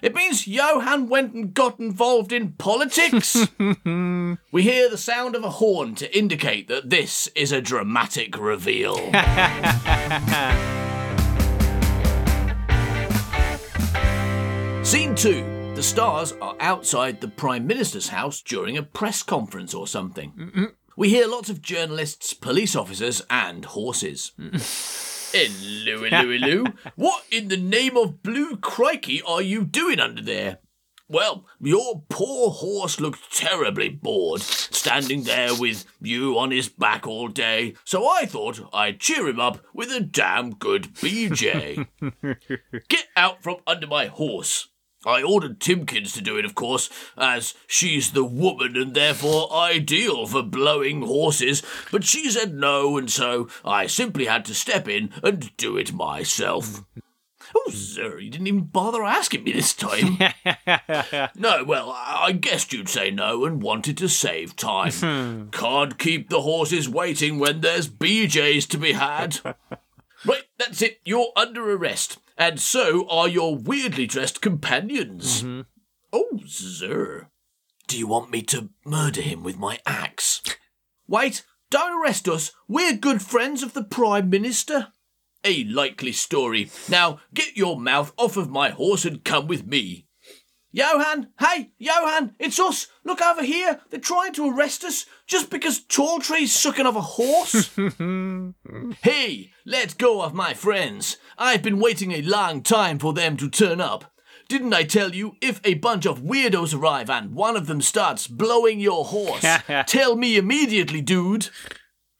It 0.00 0.14
means 0.14 0.46
Johan 0.46 1.08
went 1.08 1.34
and 1.34 1.52
got 1.52 1.80
involved 1.80 2.32
in 2.32 2.52
politics. 2.52 3.48
we 3.58 4.62
hear 4.62 4.88
the 4.88 4.96
sound 4.96 5.34
of 5.34 5.42
a 5.42 5.50
horn 5.50 5.96
to 5.96 6.16
indicate 6.16 6.68
that 6.68 6.90
this 6.90 7.26
is 7.34 7.50
a 7.50 7.60
dramatic 7.60 8.38
reveal. 8.38 8.96
Scene 14.84 15.14
2. 15.16 15.72
The 15.74 15.82
stars 15.82 16.32
are 16.40 16.56
outside 16.60 17.20
the 17.20 17.28
Prime 17.28 17.66
Minister's 17.66 18.08
house 18.08 18.40
during 18.40 18.76
a 18.76 18.82
press 18.82 19.22
conference 19.22 19.74
or 19.74 19.86
something. 19.86 20.72
We 20.96 21.10
hear 21.10 21.28
lots 21.28 21.50
of 21.50 21.62
journalists, 21.62 22.32
police 22.34 22.74
officers, 22.74 23.22
and 23.30 23.64
horses. 23.64 24.32
Hello, 25.30 26.04
hello, 26.08 26.30
hello. 26.30 26.64
What 26.96 27.24
in 27.30 27.48
the 27.48 27.58
name 27.58 27.98
of 27.98 28.22
blue 28.22 28.56
crikey 28.56 29.20
are 29.20 29.42
you 29.42 29.62
doing 29.64 30.00
under 30.00 30.22
there? 30.22 30.58
Well, 31.06 31.44
your 31.60 32.04
poor 32.08 32.50
horse 32.50 32.98
looked 32.98 33.36
terribly 33.36 33.90
bored, 33.90 34.40
standing 34.40 35.24
there 35.24 35.54
with 35.54 35.84
you 36.00 36.38
on 36.38 36.50
his 36.50 36.70
back 36.70 37.06
all 37.06 37.28
day, 37.28 37.74
so 37.84 38.08
I 38.08 38.24
thought 38.24 38.68
I'd 38.72 39.00
cheer 39.00 39.28
him 39.28 39.38
up 39.38 39.58
with 39.74 39.90
a 39.90 40.00
damn 40.00 40.54
good 40.54 40.94
BJ. 40.94 41.86
Get 42.88 43.06
out 43.14 43.42
from 43.42 43.56
under 43.66 43.86
my 43.86 44.06
horse. 44.06 44.68
I 45.06 45.22
ordered 45.22 45.60
Timkins 45.60 46.12
to 46.14 46.20
do 46.20 46.36
it, 46.36 46.44
of 46.44 46.54
course, 46.54 46.90
as 47.16 47.54
she's 47.66 48.12
the 48.12 48.24
woman 48.24 48.76
and 48.76 48.94
therefore 48.94 49.52
ideal 49.52 50.26
for 50.26 50.42
blowing 50.42 51.02
horses, 51.02 51.62
but 51.92 52.04
she 52.04 52.30
said 52.30 52.54
no, 52.54 52.98
and 52.98 53.10
so 53.10 53.48
I 53.64 53.86
simply 53.86 54.26
had 54.26 54.44
to 54.46 54.54
step 54.54 54.88
in 54.88 55.10
and 55.22 55.56
do 55.56 55.76
it 55.76 55.92
myself. 55.92 56.82
Oh, 57.54 57.70
sir, 57.70 58.18
you 58.18 58.30
didn't 58.30 58.46
even 58.48 58.64
bother 58.64 59.04
asking 59.04 59.44
me 59.44 59.52
this 59.52 59.72
time. 59.72 60.18
no, 61.34 61.64
well, 61.64 61.94
I 61.96 62.32
guessed 62.32 62.72
you'd 62.72 62.88
say 62.88 63.10
no 63.10 63.44
and 63.44 63.62
wanted 63.62 63.96
to 63.98 64.08
save 64.08 64.56
time. 64.56 64.92
Hmm. 64.92 65.48
Can't 65.50 65.98
keep 65.98 66.28
the 66.28 66.42
horses 66.42 66.88
waiting 66.88 67.38
when 67.38 67.60
there's 67.60 67.88
BJs 67.88 68.66
to 68.68 68.78
be 68.78 68.92
had. 68.92 69.40
Right, 70.26 70.42
that's 70.58 70.82
it. 70.82 70.98
You're 71.04 71.28
under 71.36 71.70
arrest. 71.70 72.18
And 72.38 72.60
so 72.60 73.06
are 73.08 73.28
your 73.28 73.56
weirdly 73.56 74.06
dressed 74.06 74.40
companions. 74.40 75.42
Mm-hmm. 75.42 75.62
Oh, 76.12 76.40
sir. 76.46 77.28
Do 77.88 77.98
you 77.98 78.06
want 78.06 78.30
me 78.30 78.42
to 78.42 78.70
murder 78.86 79.20
him 79.20 79.42
with 79.42 79.58
my 79.58 79.80
axe? 79.84 80.40
Wait, 81.08 81.44
don't 81.70 82.00
arrest 82.00 82.28
us. 82.28 82.52
We're 82.68 82.94
good 82.94 83.22
friends 83.22 83.62
of 83.62 83.74
the 83.74 83.82
Prime 83.84 84.30
Minister. 84.30 84.88
A 85.44 85.64
likely 85.64 86.12
story. 86.12 86.70
Now, 86.88 87.20
get 87.34 87.56
your 87.56 87.78
mouth 87.78 88.12
off 88.16 88.36
of 88.36 88.50
my 88.50 88.70
horse 88.70 89.04
and 89.04 89.24
come 89.24 89.46
with 89.46 89.66
me. 89.66 90.07
Johan! 90.70 91.28
Hey, 91.40 91.70
Johan! 91.78 92.34
It's 92.38 92.60
us! 92.60 92.88
Look 93.02 93.22
over 93.22 93.42
here! 93.42 93.80
They're 93.88 93.98
trying 93.98 94.34
to 94.34 94.50
arrest 94.50 94.84
us 94.84 95.06
just 95.26 95.48
because 95.48 95.80
Tall 95.80 96.20
Tree's 96.20 96.52
sucking 96.52 96.84
off 96.84 96.96
a 96.96 97.00
horse! 97.00 97.74
hey, 99.02 99.52
let 99.64 99.96
go 99.96 100.20
of 100.20 100.34
my 100.34 100.52
friends! 100.52 101.16
I've 101.38 101.62
been 101.62 101.80
waiting 101.80 102.12
a 102.12 102.20
long 102.20 102.62
time 102.62 102.98
for 102.98 103.14
them 103.14 103.38
to 103.38 103.48
turn 103.48 103.80
up. 103.80 104.12
Didn't 104.48 104.74
I 104.74 104.84
tell 104.84 105.14
you 105.14 105.36
if 105.40 105.60
a 105.64 105.74
bunch 105.74 106.04
of 106.04 106.20
weirdos 106.20 106.78
arrive 106.78 107.08
and 107.08 107.34
one 107.34 107.56
of 107.56 107.66
them 107.66 107.80
starts 107.80 108.26
blowing 108.26 108.78
your 108.78 109.06
horse, 109.06 109.46
tell 109.86 110.16
me 110.16 110.36
immediately, 110.36 111.00
dude? 111.00 111.48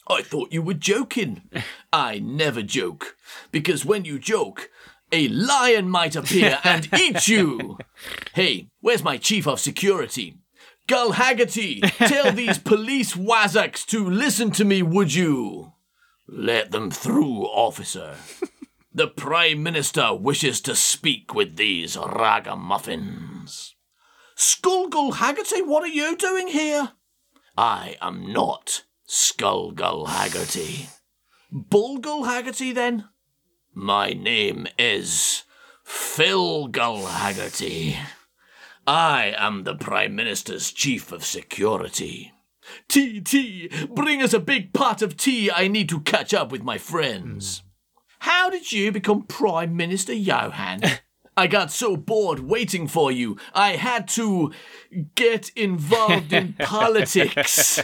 I 0.08 0.22
thought 0.22 0.52
you 0.52 0.62
were 0.62 0.74
joking. 0.74 1.42
I 1.92 2.18
never 2.18 2.62
joke, 2.62 3.16
because 3.52 3.84
when 3.84 4.06
you 4.06 4.18
joke, 4.18 4.70
a 5.12 5.28
lion 5.28 5.88
might 5.88 6.16
appear 6.16 6.58
and 6.64 6.88
eat 6.94 7.28
you. 7.28 7.78
Hey, 8.34 8.68
where's 8.80 9.02
my 9.02 9.16
chief 9.16 9.46
of 9.46 9.60
security? 9.60 10.38
Gull 10.86 11.12
Haggerty, 11.12 11.80
tell 11.80 12.32
these 12.32 12.58
police 12.58 13.14
wazzocks 13.14 13.84
to 13.86 14.08
listen 14.08 14.50
to 14.52 14.64
me, 14.64 14.82
would 14.82 15.14
you? 15.14 15.74
Let 16.26 16.70
them 16.70 16.90
through, 16.90 17.44
officer. 17.44 18.16
The 18.92 19.06
Prime 19.06 19.62
Minister 19.62 20.14
wishes 20.14 20.60
to 20.62 20.74
speak 20.74 21.34
with 21.34 21.56
these 21.56 21.96
ragamuffins. 21.96 23.74
Skullgull 24.34 25.16
Haggerty, 25.16 25.62
what 25.62 25.84
are 25.84 25.88
you 25.88 26.16
doing 26.16 26.48
here? 26.48 26.92
I 27.56 27.96
am 28.00 28.32
not 28.32 28.84
Skullgull 29.06 30.08
Haggerty. 30.08 30.88
Bullgull 31.50 32.24
Haggerty, 32.24 32.72
then? 32.72 33.08
My 33.80 34.10
name 34.10 34.66
is 34.76 35.44
Phil 35.84 36.66
Gull 36.66 37.06
Haggerty. 37.06 37.96
I 38.88 39.32
am 39.38 39.62
the 39.62 39.76
Prime 39.76 40.16
Minister's 40.16 40.72
Chief 40.72 41.12
of 41.12 41.24
Security. 41.24 42.32
Tea, 42.88 43.20
tea, 43.20 43.70
bring 43.88 44.20
us 44.20 44.32
a 44.32 44.40
big 44.40 44.72
pot 44.72 45.00
of 45.00 45.16
tea. 45.16 45.48
I 45.52 45.68
need 45.68 45.88
to 45.90 46.00
catch 46.00 46.34
up 46.34 46.50
with 46.50 46.64
my 46.64 46.76
friends. 46.76 47.62
How 48.18 48.50
did 48.50 48.72
you 48.72 48.90
become 48.90 49.22
Prime 49.22 49.76
Minister, 49.76 50.12
Johan? 50.12 50.80
I 51.36 51.46
got 51.46 51.70
so 51.70 51.96
bored 51.96 52.40
waiting 52.40 52.88
for 52.88 53.12
you, 53.12 53.36
I 53.54 53.76
had 53.76 54.08
to 54.08 54.52
get 55.14 55.50
involved 55.50 56.32
in 56.32 56.54
politics. 56.58 57.80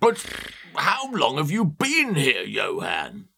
But 0.00 0.26
how 0.74 1.12
long 1.12 1.36
have 1.36 1.52
you 1.52 1.64
been 1.64 2.16
here, 2.16 2.42
Johan? 2.42 3.28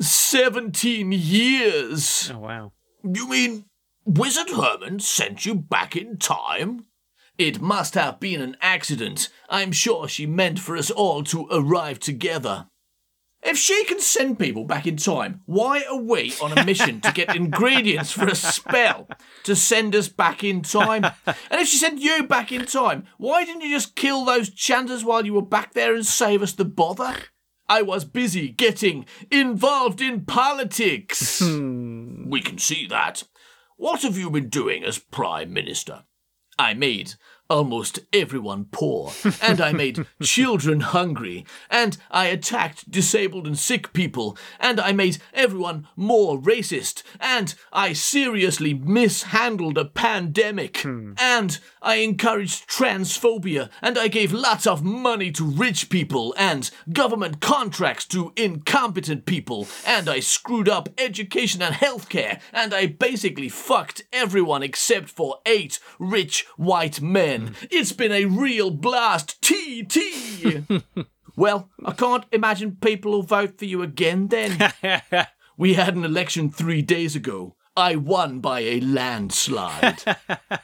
Seventeen 0.00 1.12
years. 1.12 2.30
Oh, 2.32 2.38
wow. 2.38 2.72
You 3.04 3.28
mean 3.28 3.66
Wizard 4.04 4.50
Herman 4.50 5.00
sent 5.00 5.46
you 5.46 5.54
back 5.54 5.96
in 5.96 6.18
time? 6.18 6.86
It 7.38 7.60
must 7.60 7.94
have 7.94 8.20
been 8.20 8.40
an 8.40 8.56
accident. 8.60 9.28
I'm 9.48 9.72
sure 9.72 10.06
she 10.06 10.26
meant 10.26 10.58
for 10.58 10.76
us 10.76 10.90
all 10.90 11.24
to 11.24 11.48
arrive 11.50 11.98
together. 11.98 12.68
If 13.42 13.58
she 13.58 13.84
can 13.86 13.98
send 13.98 14.38
people 14.38 14.64
back 14.64 14.86
in 14.86 14.96
time, 14.96 15.40
why 15.46 15.82
are 15.90 16.00
we 16.00 16.32
on 16.40 16.56
a 16.56 16.64
mission 16.64 17.00
to 17.00 17.10
get 17.10 17.34
ingredients 17.36 18.12
for 18.12 18.26
a 18.26 18.36
spell 18.36 19.08
to 19.42 19.56
send 19.56 19.96
us 19.96 20.08
back 20.08 20.44
in 20.44 20.62
time? 20.62 21.04
And 21.26 21.60
if 21.60 21.66
she 21.66 21.76
sent 21.76 22.00
you 22.00 22.22
back 22.22 22.52
in 22.52 22.66
time, 22.66 23.04
why 23.18 23.44
didn't 23.44 23.62
you 23.62 23.70
just 23.70 23.96
kill 23.96 24.24
those 24.24 24.48
chanters 24.50 25.04
while 25.04 25.26
you 25.26 25.34
were 25.34 25.42
back 25.42 25.74
there 25.74 25.94
and 25.94 26.06
save 26.06 26.42
us 26.42 26.52
the 26.52 26.64
bother? 26.64 27.16
I 27.72 27.80
was 27.80 28.04
busy 28.04 28.50
getting 28.50 29.06
involved 29.30 30.02
in 30.02 30.26
politics. 30.26 31.38
Hmm. 31.38 32.28
we 32.28 32.42
can 32.42 32.58
see 32.58 32.86
that. 32.88 33.22
What 33.78 34.02
have 34.02 34.18
you 34.18 34.28
been 34.28 34.50
doing 34.50 34.84
as 34.84 34.98
Prime 34.98 35.54
Minister? 35.54 36.04
I 36.58 36.74
made 36.74 37.14
almost 37.52 37.98
everyone 38.14 38.64
poor, 38.70 39.12
and 39.42 39.60
I 39.60 39.72
made 39.72 40.06
children 40.22 40.80
hungry, 40.80 41.44
and 41.70 41.98
I 42.10 42.26
attacked 42.26 42.90
disabled 42.90 43.46
and 43.46 43.58
sick 43.58 43.92
people, 43.92 44.38
and 44.58 44.80
I 44.80 44.92
made 44.92 45.18
everyone 45.34 45.86
more 45.94 46.38
racist, 46.38 47.02
and 47.20 47.54
I 47.70 47.92
seriously 47.92 48.72
mishandled 48.72 49.76
a 49.76 49.84
pandemic, 49.84 50.78
hmm. 50.78 51.12
and 51.18 51.58
I 51.82 51.96
encouraged 51.96 52.70
transphobia, 52.70 53.68
and 53.82 53.98
I 53.98 54.08
gave 54.08 54.32
lots 54.32 54.66
of 54.66 54.82
money 54.82 55.30
to 55.32 55.44
rich 55.44 55.90
people, 55.90 56.34
and 56.38 56.70
government 56.90 57.40
contracts 57.40 58.06
to 58.06 58.32
incompetent 58.34 59.26
people, 59.26 59.66
and 59.86 60.08
I 60.08 60.20
screwed 60.20 60.70
up 60.70 60.88
education 60.96 61.60
and 61.60 61.74
healthcare, 61.74 62.40
and 62.52 62.72
I 62.72 62.86
basically 62.86 63.50
fucked 63.50 64.04
everyone 64.10 64.62
except 64.62 65.10
for 65.10 65.40
eight 65.44 65.78
rich 65.98 66.46
white 66.56 67.02
men. 67.02 67.41
It's 67.70 67.92
been 67.92 68.12
a 68.12 68.26
real 68.26 68.70
blast. 68.70 69.40
TT. 69.42 70.64
well, 71.36 71.70
I 71.84 71.92
can't 71.92 72.24
imagine 72.32 72.76
people 72.80 73.12
will 73.12 73.22
vote 73.22 73.58
for 73.58 73.64
you 73.64 73.82
again 73.82 74.28
then. 74.28 74.72
we 75.56 75.74
had 75.74 75.96
an 75.96 76.04
election 76.04 76.50
three 76.50 76.82
days 76.82 77.16
ago. 77.16 77.56
I 77.76 77.96
won 77.96 78.40
by 78.40 78.60
a 78.60 78.80
landslide. 78.80 80.02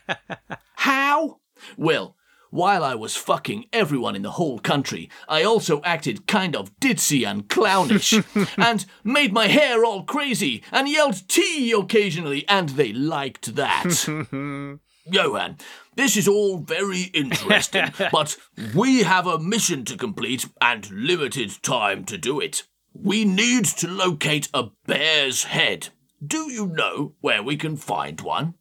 How? 0.77 1.41
Well, 1.77 2.17
while 2.51 2.83
I 2.83 2.95
was 2.95 3.17
fucking 3.17 3.67
everyone 3.73 4.17
in 4.17 4.23
the 4.23 4.33
whole 4.33 4.59
country, 4.59 5.11
I 5.29 5.43
also 5.43 5.83
acted 5.83 6.27
kind 6.27 6.57
of 6.57 6.79
ditzy 6.81 7.27
and 7.27 7.49
clownish, 7.49 8.25
and 8.57 8.87
made 9.05 9.33
my 9.33 9.49
hair 9.49 9.85
all 9.85 10.05
crazy, 10.05 10.63
and 10.73 10.89
yelled 10.89 11.29
tea 11.29 11.73
occasionally, 11.73 12.47
and 12.49 12.71
they 12.71 12.93
liked 12.93 13.55
that. 13.57 14.79
Johan, 15.11 15.59
this 15.97 16.17
is 16.17 16.29
all 16.29 16.59
very 16.59 17.03
interesting, 17.15 17.93
but 18.13 18.37
we 18.75 19.03
have 19.03 19.27
a 19.27 19.39
mission 19.39 19.85
to 19.87 19.97
complete 19.97 20.47
and 20.61 20.91
limited 20.91 21.63
time 21.63 22.05
to 22.05 22.19
do 22.19 22.41
it. 22.41 22.65
We 22.93 23.25
need 23.25 23.65
to 23.67 23.89
locate 23.89 24.49
a 24.55 24.69
bear's 24.87 25.45
head. 25.45 25.89
Do 26.25 26.51
you 26.51 26.67
know 26.67 27.15
where 27.21 27.43
we 27.43 27.57
can 27.57 27.77
find 27.77 28.21
one? 28.21 28.55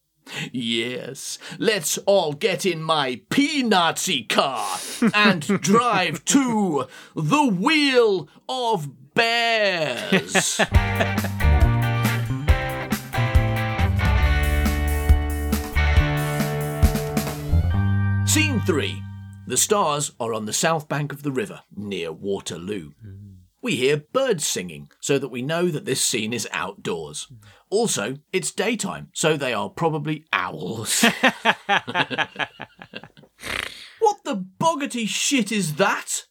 Yes, 0.51 1.39
let's 1.57 1.97
all 1.99 2.33
get 2.33 2.65
in 2.65 2.83
my 2.83 3.21
P-Nazi 3.29 4.23
car 4.23 4.77
and 5.13 5.41
drive 5.61 6.25
to 6.25 6.87
the 7.15 7.47
Wheel 7.47 8.27
of 8.49 9.13
Bears. 9.13 10.59
3. 18.67 19.01
The 19.47 19.55
stars 19.55 20.11
are 20.19 20.33
on 20.33 20.43
the 20.43 20.51
south 20.51 20.89
bank 20.89 21.13
of 21.13 21.23
the 21.23 21.31
river, 21.31 21.61
near 21.73 22.11
Waterloo. 22.11 22.91
We 23.61 23.77
hear 23.77 24.03
birds 24.11 24.45
singing, 24.45 24.89
so 24.99 25.17
that 25.17 25.29
we 25.29 25.41
know 25.41 25.69
that 25.69 25.85
this 25.85 26.03
scene 26.03 26.33
is 26.33 26.49
outdoors. 26.51 27.31
Also, 27.69 28.17
it's 28.33 28.51
daytime, 28.51 29.07
so 29.13 29.37
they 29.37 29.53
are 29.53 29.69
probably 29.69 30.25
owls. 30.33 31.01
what 31.01 31.13
the 34.25 34.45
boggity 34.59 35.07
shit 35.07 35.49
is 35.49 35.75
that? 35.75 36.25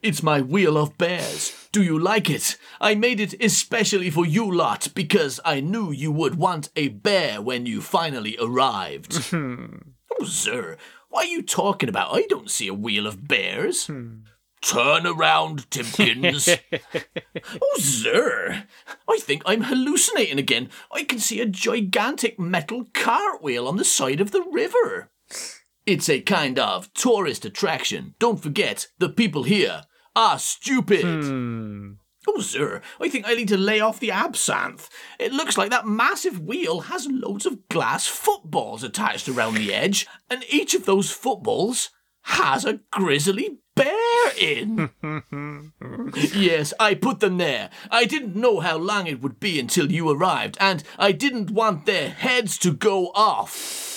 It's 0.00 0.22
my 0.22 0.40
wheel 0.40 0.78
of 0.78 0.96
bears. 0.96 1.68
Do 1.72 1.82
you 1.82 1.98
like 1.98 2.30
it? 2.30 2.56
I 2.80 2.94
made 2.94 3.20
it 3.20 3.34
especially 3.38 4.08
for 4.08 4.24
you 4.24 4.50
lot 4.50 4.88
because 4.94 5.40
I 5.44 5.60
knew 5.60 5.92
you 5.92 6.10
would 6.10 6.36
want 6.36 6.70
a 6.74 6.88
bear 6.88 7.42
when 7.42 7.66
you 7.66 7.82
finally 7.82 8.38
arrived. 8.40 9.22
oh, 9.34 10.24
sir, 10.24 10.78
what 11.16 11.24
are 11.24 11.30
you 11.30 11.40
talking 11.40 11.88
about? 11.88 12.14
I 12.14 12.26
don't 12.28 12.50
see 12.50 12.68
a 12.68 12.74
wheel 12.74 13.06
of 13.06 13.26
bears. 13.26 13.86
Hmm. 13.86 14.16
Turn 14.60 15.06
around, 15.06 15.70
Timkins. 15.70 16.58
oh, 17.62 17.78
sir. 17.78 18.64
I 19.08 19.18
think 19.20 19.40
I'm 19.46 19.62
hallucinating 19.62 20.38
again. 20.38 20.68
I 20.92 21.04
can 21.04 21.18
see 21.18 21.40
a 21.40 21.46
gigantic 21.46 22.38
metal 22.38 22.84
cartwheel 22.92 23.66
on 23.66 23.78
the 23.78 23.84
side 23.84 24.20
of 24.20 24.30
the 24.30 24.42
river. 24.42 25.10
It's 25.86 26.10
a 26.10 26.20
kind 26.20 26.58
of 26.58 26.92
tourist 26.92 27.46
attraction. 27.46 28.14
Don't 28.18 28.42
forget, 28.42 28.88
the 28.98 29.08
people 29.08 29.44
here 29.44 29.84
are 30.14 30.38
stupid. 30.38 31.00
Hmm. 31.00 31.92
Oh, 32.28 32.40
sir, 32.40 32.82
I 33.00 33.08
think 33.08 33.26
I 33.26 33.34
need 33.34 33.48
to 33.48 33.56
lay 33.56 33.80
off 33.80 34.00
the 34.00 34.10
absinthe. 34.10 34.88
It 35.18 35.32
looks 35.32 35.56
like 35.56 35.70
that 35.70 35.86
massive 35.86 36.40
wheel 36.40 36.80
has 36.80 37.06
loads 37.08 37.46
of 37.46 37.68
glass 37.68 38.06
footballs 38.06 38.82
attached 38.82 39.28
around 39.28 39.54
the 39.54 39.72
edge, 39.72 40.06
and 40.28 40.44
each 40.48 40.74
of 40.74 40.84
those 40.86 41.10
footballs 41.10 41.90
has 42.22 42.64
a 42.64 42.80
grizzly 42.90 43.58
bear 43.76 44.32
in. 44.38 44.90
yes, 46.34 46.74
I 46.80 46.94
put 46.94 47.20
them 47.20 47.38
there. 47.38 47.70
I 47.90 48.04
didn't 48.04 48.34
know 48.34 48.60
how 48.60 48.76
long 48.76 49.06
it 49.06 49.22
would 49.22 49.38
be 49.38 49.60
until 49.60 49.92
you 49.92 50.10
arrived, 50.10 50.56
and 50.60 50.82
I 50.98 51.12
didn't 51.12 51.50
want 51.50 51.86
their 51.86 52.10
heads 52.10 52.58
to 52.58 52.72
go 52.72 53.12
off. 53.14 53.94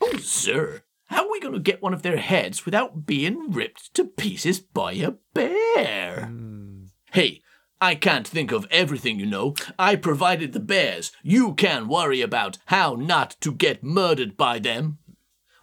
Oh, 0.00 0.18
sir, 0.18 0.82
how 1.14 1.26
are 1.26 1.30
we 1.30 1.38
going 1.38 1.54
to 1.54 1.60
get 1.60 1.80
one 1.80 1.94
of 1.94 2.02
their 2.02 2.16
heads 2.16 2.64
without 2.64 3.06
being 3.06 3.52
ripped 3.52 3.94
to 3.94 4.04
pieces 4.04 4.58
by 4.58 4.94
a 4.94 5.12
bear? 5.32 6.26
Hmm. 6.26 6.86
Hey, 7.12 7.40
I 7.80 7.94
can't 7.94 8.26
think 8.26 8.50
of 8.50 8.66
everything, 8.68 9.20
you 9.20 9.26
know. 9.26 9.54
I 9.78 9.94
provided 9.94 10.52
the 10.52 10.58
bears. 10.58 11.12
You 11.22 11.54
can 11.54 11.86
worry 11.86 12.20
about 12.20 12.58
how 12.66 12.96
not 12.96 13.36
to 13.42 13.52
get 13.52 13.84
murdered 13.84 14.36
by 14.36 14.58
them. 14.58 14.98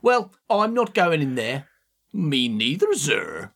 Well, 0.02 0.34
I'm 0.50 0.74
not 0.74 0.94
going 0.94 1.22
in 1.22 1.36
there. 1.36 1.68
Me 2.14 2.48
neither, 2.48 2.94
sir. 2.94 3.52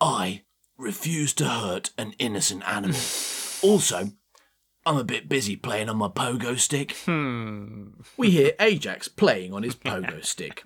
I 0.00 0.42
refuse 0.78 1.34
to 1.34 1.48
hurt 1.48 1.90
an 1.98 2.14
innocent 2.20 2.62
animal. 2.68 3.00
also, 3.62 4.12
I'm 4.84 4.96
a 4.96 5.02
bit 5.02 5.28
busy 5.28 5.56
playing 5.56 5.88
on 5.88 5.96
my 5.96 6.06
pogo 6.06 6.56
stick. 6.56 6.92
Hmm. 7.04 7.88
We 8.16 8.30
hear 8.30 8.52
Ajax 8.60 9.08
playing 9.08 9.52
on 9.52 9.64
his 9.64 9.74
pogo 9.74 10.24
stick. 10.24 10.62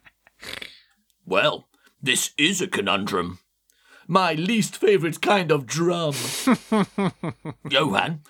Well, 1.26 1.68
this 2.03 2.33
is 2.37 2.61
a 2.61 2.66
conundrum. 2.66 3.38
My 4.07 4.33
least 4.33 4.76
favourite 4.76 5.20
kind 5.20 5.53
of 5.53 5.66
drum. 5.66 6.14
Johan, 7.70 8.22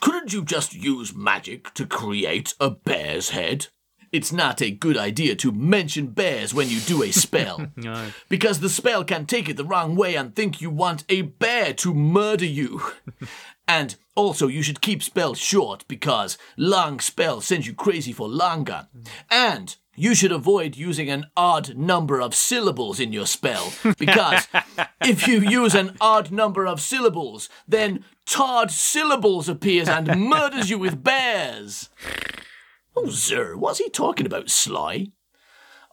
couldn't 0.00 0.32
you 0.32 0.44
just 0.44 0.74
use 0.74 1.14
magic 1.14 1.74
to 1.74 1.86
create 1.86 2.54
a 2.60 2.70
bear's 2.70 3.30
head? 3.30 3.66
It's 4.12 4.32
not 4.32 4.62
a 4.62 4.70
good 4.70 4.96
idea 4.96 5.34
to 5.36 5.52
mention 5.52 6.06
bears 6.06 6.54
when 6.54 6.70
you 6.70 6.80
do 6.80 7.02
a 7.02 7.10
spell. 7.10 7.66
No. 7.76 8.06
Because 8.30 8.60
the 8.60 8.70
spell 8.70 9.04
can 9.04 9.26
take 9.26 9.48
it 9.48 9.58
the 9.58 9.64
wrong 9.64 9.96
way 9.96 10.14
and 10.14 10.34
think 10.34 10.62
you 10.62 10.70
want 10.70 11.04
a 11.10 11.22
bear 11.22 11.74
to 11.74 11.92
murder 11.92 12.46
you. 12.46 12.80
and 13.68 13.96
also, 14.14 14.46
you 14.46 14.62
should 14.62 14.80
keep 14.80 15.02
spells 15.02 15.38
short 15.38 15.84
because 15.88 16.38
long 16.56 17.00
spells 17.00 17.44
send 17.44 17.66
you 17.66 17.74
crazy 17.74 18.12
for 18.12 18.28
longer. 18.28 18.88
Mm. 18.96 19.08
And 19.30 19.76
you 19.96 20.14
should 20.14 20.32
avoid 20.32 20.76
using 20.76 21.10
an 21.10 21.26
odd 21.36 21.76
number 21.76 22.20
of 22.20 22.34
syllables 22.34 23.00
in 23.00 23.12
your 23.12 23.26
spell 23.26 23.72
because 23.98 24.46
if 25.02 25.26
you 25.26 25.40
use 25.40 25.74
an 25.74 25.96
odd 26.00 26.30
number 26.30 26.66
of 26.66 26.80
syllables, 26.80 27.48
then 27.66 28.04
Todd 28.26 28.70
syllables 28.70 29.48
appears 29.48 29.88
and 29.88 30.06
murders 30.28 30.70
you 30.70 30.78
with 30.78 31.02
bears. 31.02 31.88
Oh, 32.94 33.08
sir, 33.10 33.56
what's 33.56 33.78
he 33.78 33.90
talking 33.90 34.26
about, 34.26 34.50
Sly? 34.50 35.08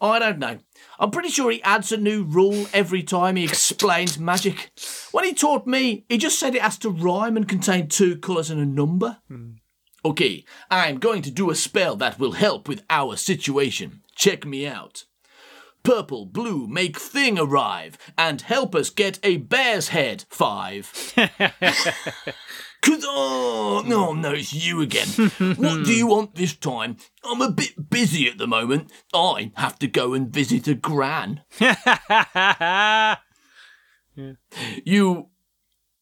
I 0.01 0.19
don't 0.19 0.39
know. 0.39 0.59
I'm 0.99 1.11
pretty 1.11 1.29
sure 1.29 1.49
he 1.49 1.63
adds 1.63 1.91
a 1.91 1.97
new 1.97 2.23
rule 2.23 2.67
every 2.73 3.03
time 3.03 3.37
he 3.37 3.45
explains 3.45 4.19
magic. 4.19 4.71
When 5.11 5.23
he 5.23 5.33
taught 5.33 5.65
me, 5.65 6.05
he 6.09 6.17
just 6.17 6.39
said 6.39 6.55
it 6.55 6.61
has 6.61 6.77
to 6.79 6.89
rhyme 6.89 7.37
and 7.37 7.47
contain 7.47 7.87
two 7.87 8.17
colours 8.17 8.49
and 8.49 8.59
a 8.59 8.65
number. 8.65 9.19
Hmm. 9.29 9.51
Okay, 10.05 10.43
I'm 10.69 10.99
going 10.99 11.21
to 11.21 11.31
do 11.31 11.49
a 11.49 11.55
spell 11.55 11.95
that 11.97 12.19
will 12.19 12.33
help 12.33 12.67
with 12.67 12.83
our 12.89 13.15
situation. 13.15 14.01
Check 14.15 14.45
me 14.45 14.67
out. 14.67 15.05
Purple, 15.83 16.25
blue, 16.25 16.67
make 16.67 16.99
thing 16.99 17.37
arrive 17.39 17.97
and 18.17 18.41
help 18.41 18.75
us 18.75 18.89
get 18.89 19.19
a 19.23 19.37
bear's 19.37 19.89
head. 19.89 20.25
Five. 20.29 21.13
Cause 22.81 23.05
oh 23.07 23.81
no 23.85 24.11
no 24.11 24.31
it's 24.31 24.53
you 24.53 24.81
again. 24.81 25.07
what 25.55 25.85
do 25.85 25.93
you 25.93 26.07
want 26.07 26.35
this 26.35 26.53
time? 26.53 26.97
I'm 27.23 27.41
a 27.41 27.49
bit 27.49 27.89
busy 27.89 28.27
at 28.27 28.37
the 28.37 28.47
moment. 28.47 28.91
I 29.13 29.53
have 29.55 29.79
to 29.79 29.87
go 29.87 30.13
and 30.13 30.27
visit 30.29 30.67
a 30.67 30.75
gran. 30.75 31.41
yeah. 31.59 33.15
You 34.85 35.29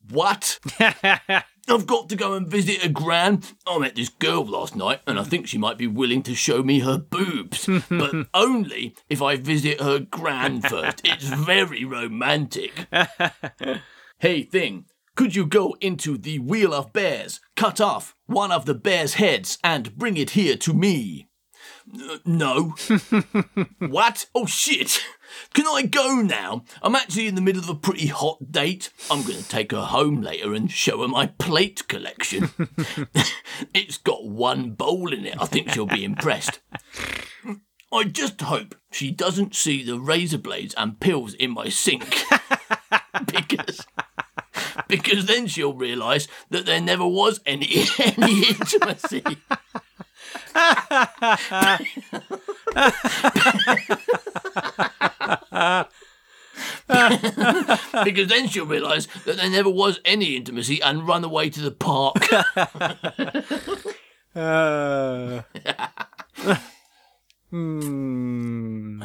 what? 0.09 0.59
I've 1.67 1.87
got 1.87 2.09
to 2.09 2.15
go 2.15 2.33
and 2.33 2.47
visit 2.47 2.83
a 2.83 2.89
gran. 2.89 3.43
I 3.65 3.77
met 3.77 3.95
this 3.95 4.09
girl 4.09 4.45
last 4.45 4.75
night 4.75 5.01
and 5.07 5.19
I 5.19 5.23
think 5.23 5.47
she 5.47 5.57
might 5.57 5.77
be 5.77 5.87
willing 5.87 6.23
to 6.23 6.35
show 6.35 6.63
me 6.63 6.79
her 6.79 6.97
boobs. 6.97 7.69
but 7.89 8.27
only 8.33 8.95
if 9.09 9.21
I 9.21 9.37
visit 9.37 9.79
her 9.79 9.99
gran 9.99 10.61
first. 10.61 11.01
It's 11.03 11.27
very 11.27 11.85
romantic. 11.85 12.87
Hey, 14.21 14.43
thing, 14.43 14.85
could 15.15 15.35
you 15.35 15.47
go 15.47 15.75
into 15.81 16.15
the 16.15 16.37
Wheel 16.37 16.75
of 16.75 16.93
Bears, 16.93 17.39
cut 17.55 17.81
off 17.81 18.15
one 18.27 18.51
of 18.51 18.67
the 18.67 18.75
bear's 18.75 19.15
heads, 19.15 19.57
and 19.63 19.97
bring 19.97 20.15
it 20.15 20.31
here 20.31 20.55
to 20.57 20.73
me? 20.73 21.27
Uh, 21.93 22.17
no. 22.25 22.75
what? 23.79 24.27
Oh 24.35 24.45
shit. 24.45 25.01
Can 25.53 25.65
I 25.67 25.83
go 25.83 26.21
now? 26.21 26.63
I'm 26.81 26.95
actually 26.95 27.27
in 27.27 27.35
the 27.35 27.41
middle 27.41 27.61
of 27.61 27.69
a 27.69 27.75
pretty 27.75 28.07
hot 28.07 28.51
date. 28.51 28.91
I'm 29.09 29.23
going 29.23 29.37
to 29.37 29.47
take 29.47 29.71
her 29.71 29.85
home 29.85 30.21
later 30.21 30.53
and 30.53 30.71
show 30.71 31.01
her 31.01 31.07
my 31.07 31.27
plate 31.27 31.87
collection. 31.87 32.49
it's 33.73 33.97
got 33.97 34.25
one 34.25 34.71
bowl 34.71 35.13
in 35.13 35.25
it. 35.25 35.35
I 35.39 35.45
think 35.45 35.69
she'll 35.69 35.85
be 35.85 36.03
impressed. 36.03 36.59
I 37.93 38.03
just 38.05 38.39
hope 38.41 38.75
she 38.91 39.11
doesn't 39.11 39.55
see 39.55 39.83
the 39.83 39.99
razor 39.99 40.37
blades 40.37 40.73
and 40.75 40.99
pills 40.99 41.33
in 41.33 41.51
my 41.51 41.69
sink. 41.69 42.23
because 43.25 43.85
because 44.87 45.25
then 45.25 45.47
she'll 45.47 45.73
realise 45.73 46.27
that 46.49 46.65
there 46.65 46.79
never 46.79 47.05
was 47.05 47.41
any 47.45 47.83
any 47.99 48.47
intimacy. 48.47 49.23
because 58.03 58.27
then 58.27 58.47
she'll 58.47 58.65
realise 58.65 59.07
that 59.25 59.37
there 59.37 59.49
never 59.49 59.69
was 59.69 59.99
any 60.03 60.35
intimacy 60.35 60.81
and 60.81 61.07
run 61.07 61.23
away 61.23 61.49
to 61.49 61.61
the 61.61 61.71
park. 61.71 62.27
Uh, 64.33 65.41
hmm. 67.49 69.03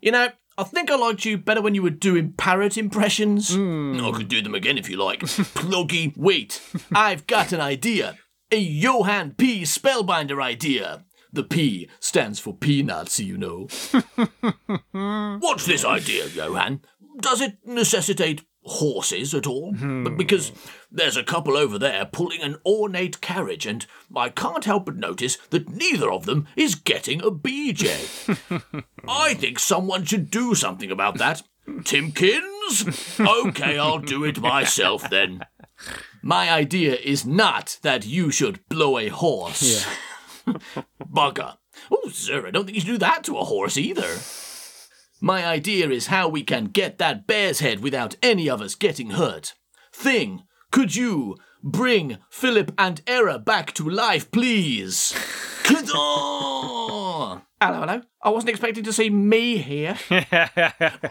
You 0.00 0.12
know, 0.12 0.28
I 0.58 0.64
think 0.64 0.90
I 0.90 0.96
liked 0.96 1.24
you 1.24 1.38
better 1.38 1.60
when 1.60 1.74
you 1.74 1.82
were 1.82 1.90
doing 1.90 2.34
parrot 2.34 2.78
impressions. 2.78 3.50
I 3.52 4.12
could 4.12 4.28
do 4.28 4.42
them 4.42 4.54
again 4.54 4.78
if 4.78 4.88
you 4.88 4.96
like. 4.96 5.20
Pluggy, 5.20 6.16
wait. 6.16 6.62
I've 6.94 7.26
got 7.26 7.52
an 7.52 7.60
idea. 7.60 8.16
A 8.52 8.58
Johann 8.58 9.32
P. 9.32 9.62
Spellbinder 9.62 10.42
idea. 10.42 11.06
The 11.32 11.42
P 11.42 11.88
stands 12.00 12.38
for 12.38 12.54
peanuts, 12.54 13.18
you 13.18 13.38
know. 13.38 13.66
What's 15.40 15.64
this 15.64 15.86
idea, 15.86 16.26
Johann? 16.26 16.82
Does 17.18 17.40
it 17.40 17.56
necessitate 17.64 18.44
horses 18.64 19.32
at 19.34 19.46
all? 19.46 19.72
Hmm. 19.72 20.04
But 20.04 20.18
because 20.18 20.52
there's 20.90 21.16
a 21.16 21.24
couple 21.24 21.56
over 21.56 21.78
there 21.78 22.04
pulling 22.04 22.42
an 22.42 22.56
ornate 22.66 23.22
carriage, 23.22 23.64
and 23.64 23.86
I 24.14 24.28
can't 24.28 24.66
help 24.66 24.84
but 24.84 24.96
notice 24.96 25.38
that 25.48 25.70
neither 25.70 26.12
of 26.12 26.26
them 26.26 26.46
is 26.54 26.74
getting 26.74 27.22
a 27.22 27.30
BJ. 27.30 28.84
I 29.08 29.32
think 29.32 29.58
someone 29.60 30.04
should 30.04 30.30
do 30.30 30.54
something 30.54 30.90
about 30.90 31.16
that. 31.16 31.42
Timkins? 31.66 32.50
Okay, 33.48 33.76
I'll 33.76 33.98
do 33.98 34.24
it 34.24 34.40
myself 34.40 35.10
then. 35.10 35.42
My 36.22 36.50
idea 36.50 36.94
is 36.94 37.26
not 37.26 37.78
that 37.82 38.06
you 38.06 38.30
should 38.30 38.66
blow 38.68 38.98
a 38.98 39.08
horse. 39.08 39.86
Bugger. 41.02 41.56
Oh, 41.90 42.08
sir, 42.10 42.46
I 42.46 42.50
don't 42.50 42.64
think 42.64 42.76
you 42.76 42.80
should 42.80 42.86
do 42.86 42.98
that 42.98 43.24
to 43.24 43.38
a 43.38 43.44
horse 43.44 43.76
either. 43.76 44.18
My 45.20 45.46
idea 45.46 45.88
is 45.90 46.08
how 46.08 46.28
we 46.28 46.42
can 46.42 46.66
get 46.66 46.98
that 46.98 47.26
bear's 47.26 47.60
head 47.60 47.80
without 47.80 48.16
any 48.22 48.48
of 48.48 48.60
us 48.60 48.74
getting 48.74 49.10
hurt. 49.10 49.54
Thing, 49.92 50.42
could 50.70 50.96
you 50.96 51.36
bring 51.62 52.18
Philip 52.30 52.72
and 52.76 53.00
Era 53.06 53.38
back 53.38 53.72
to 53.74 53.88
life, 53.88 54.30
please? 54.30 55.14
Hello, 57.64 57.78
hello. 57.78 58.02
I 58.20 58.30
wasn't 58.30 58.50
expecting 58.50 58.82
to 58.82 58.92
see 58.92 59.08
me 59.08 59.58
here. 59.58 59.96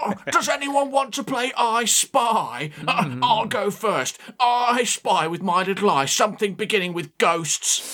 Oh, 0.03 0.15
does 0.31 0.49
anyone 0.49 0.89
want 0.91 1.13
to 1.13 1.23
play 1.23 1.53
I 1.55 1.85
Spy? 1.85 2.71
Uh, 2.85 3.15
I'll 3.23 3.45
go 3.45 3.71
first. 3.71 4.19
I 4.37 4.83
Spy 4.83 5.27
with 5.27 5.41
my 5.41 5.63
little 5.63 5.89
eye, 5.89 6.03
something 6.03 6.55
beginning 6.55 6.91
with 6.91 7.17
ghosts. 7.17 7.85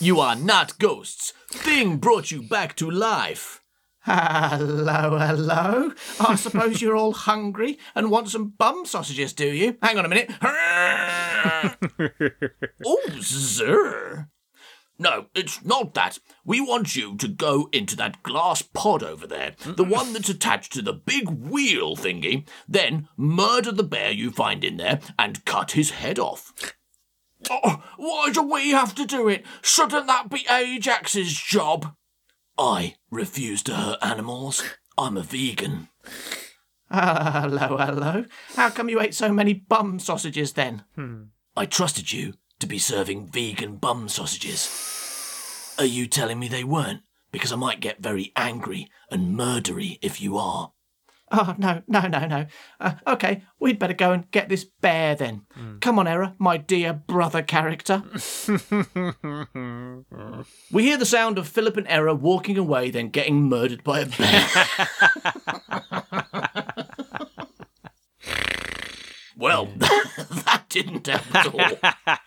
You 0.00 0.18
are 0.20 0.34
not 0.34 0.78
ghosts. 0.78 1.34
Thing 1.50 1.98
brought 1.98 2.30
you 2.30 2.40
back 2.40 2.74
to 2.76 2.90
life. 2.90 3.60
Hello, 4.04 5.18
hello. 5.18 5.92
I 6.20 6.36
suppose 6.36 6.80
you're 6.80 6.96
all 6.96 7.12
hungry 7.12 7.78
and 7.94 8.10
want 8.10 8.30
some 8.30 8.54
bum 8.56 8.86
sausages, 8.86 9.34
do 9.34 9.48
you? 9.48 9.76
Hang 9.82 9.98
on 9.98 10.06
a 10.06 10.08
minute. 10.08 10.30
oh, 12.86 13.10
sir. 13.20 14.30
No, 14.98 15.26
it's 15.34 15.64
not 15.64 15.94
that. 15.94 16.18
We 16.44 16.60
want 16.60 16.94
you 16.94 17.16
to 17.16 17.26
go 17.26 17.68
into 17.72 17.96
that 17.96 18.22
glass 18.22 18.62
pod 18.62 19.02
over 19.02 19.26
there, 19.26 19.56
the 19.64 19.84
one 19.84 20.12
that's 20.12 20.28
attached 20.28 20.72
to 20.74 20.82
the 20.82 20.92
big 20.92 21.28
wheel 21.28 21.96
thingy, 21.96 22.46
then 22.68 23.08
murder 23.16 23.72
the 23.72 23.82
bear 23.82 24.12
you 24.12 24.30
find 24.30 24.62
in 24.62 24.76
there 24.76 25.00
and 25.18 25.44
cut 25.44 25.72
his 25.72 25.90
head 25.90 26.18
off. 26.18 26.52
Oh, 27.50 27.82
why 27.96 28.30
do 28.32 28.42
we 28.42 28.70
have 28.70 28.94
to 28.94 29.04
do 29.04 29.28
it? 29.28 29.44
Shouldn't 29.62 30.06
that 30.06 30.30
be 30.30 30.46
Ajax's 30.48 31.32
job? 31.34 31.94
I 32.56 32.94
refuse 33.10 33.62
to 33.64 33.74
hurt 33.74 33.98
animals. 34.00 34.62
I'm 34.96 35.16
a 35.16 35.22
vegan. 35.22 35.88
Ah, 36.90 37.40
hello, 37.42 37.76
hello. 37.76 38.24
How 38.54 38.70
come 38.70 38.88
you 38.88 39.00
ate 39.00 39.14
so 39.14 39.32
many 39.32 39.54
bum 39.54 39.98
sausages 39.98 40.52
then? 40.52 40.84
Hmm. 40.94 41.24
I 41.56 41.66
trusted 41.66 42.12
you 42.12 42.34
to 42.60 42.66
be 42.66 42.78
serving 42.78 43.26
vegan 43.26 43.76
bum 43.76 44.08
sausages. 44.08 45.74
Are 45.78 45.84
you 45.84 46.06
telling 46.06 46.38
me 46.38 46.48
they 46.48 46.64
weren't? 46.64 47.02
Because 47.32 47.52
I 47.52 47.56
might 47.56 47.80
get 47.80 48.02
very 48.02 48.32
angry 48.36 48.88
and 49.10 49.36
murdery 49.36 49.98
if 50.00 50.20
you 50.20 50.38
are. 50.38 50.72
Oh, 51.32 51.54
no, 51.58 51.82
no, 51.88 52.06
no, 52.06 52.26
no. 52.26 52.46
Uh, 52.78 52.92
okay, 53.08 53.42
we'd 53.58 53.78
better 53.78 53.94
go 53.94 54.12
and 54.12 54.30
get 54.30 54.48
this 54.48 54.64
bear 54.64 55.16
then. 55.16 55.46
Come 55.80 55.98
on, 55.98 56.06
Era, 56.06 56.34
my 56.38 56.58
dear 56.58 56.92
brother 56.92 57.42
character. 57.42 58.04
we 60.70 60.84
hear 60.84 60.96
the 60.96 61.06
sound 61.06 61.38
of 61.38 61.48
Philip 61.48 61.76
and 61.76 61.88
Era 61.88 62.14
walking 62.14 62.56
away, 62.56 62.90
then 62.90 63.08
getting 63.08 63.48
murdered 63.48 63.82
by 63.82 64.00
a 64.00 64.06
bear. 64.06 64.46
well, 69.36 69.66
that 69.76 70.03
didn't 70.74 71.06
help 71.06 71.34
at 71.34 71.54
all. 71.54 72.20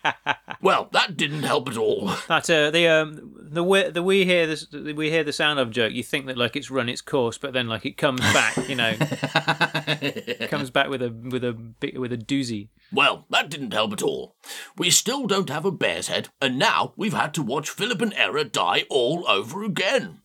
Well, 0.60 0.88
that 0.92 1.16
didn't 1.16 1.42
help 1.42 1.68
at 1.68 1.76
all. 1.76 2.06
That 2.26 2.48
uh, 2.50 2.70
the 2.70 2.88
um 2.88 3.36
the 3.38 3.62
way 3.62 3.90
the 3.90 4.02
we 4.02 4.24
hear 4.24 4.46
this 4.46 4.66
we 4.72 5.10
hear 5.10 5.22
the 5.22 5.32
sound 5.32 5.60
of 5.60 5.70
joke. 5.70 5.92
You 5.92 6.02
think 6.02 6.26
that 6.26 6.38
like 6.38 6.56
it's 6.56 6.70
run 6.70 6.88
its 6.88 7.02
course, 7.02 7.38
but 7.38 7.52
then 7.52 7.68
like 7.68 7.84
it 7.86 7.96
comes 7.96 8.20
back. 8.20 8.56
You 8.68 8.74
know, 8.74 8.94
comes 10.48 10.70
back 10.70 10.88
with 10.88 11.02
a 11.02 11.10
with 11.10 11.44
a 11.44 11.52
bit 11.52 12.00
with 12.00 12.12
a 12.12 12.16
doozy. 12.16 12.68
Well, 12.90 13.26
that 13.30 13.50
didn't 13.50 13.74
help 13.74 13.92
at 13.92 14.02
all. 14.02 14.34
We 14.76 14.90
still 14.90 15.26
don't 15.26 15.50
have 15.50 15.64
a 15.64 15.70
bear's 15.70 16.08
head, 16.08 16.30
and 16.40 16.58
now 16.58 16.94
we've 16.96 17.12
had 17.12 17.34
to 17.34 17.42
watch 17.42 17.70
Philip 17.70 18.00
and 18.00 18.14
Era 18.14 18.44
die 18.44 18.84
all 18.88 19.24
over 19.28 19.62
again. 19.62 20.22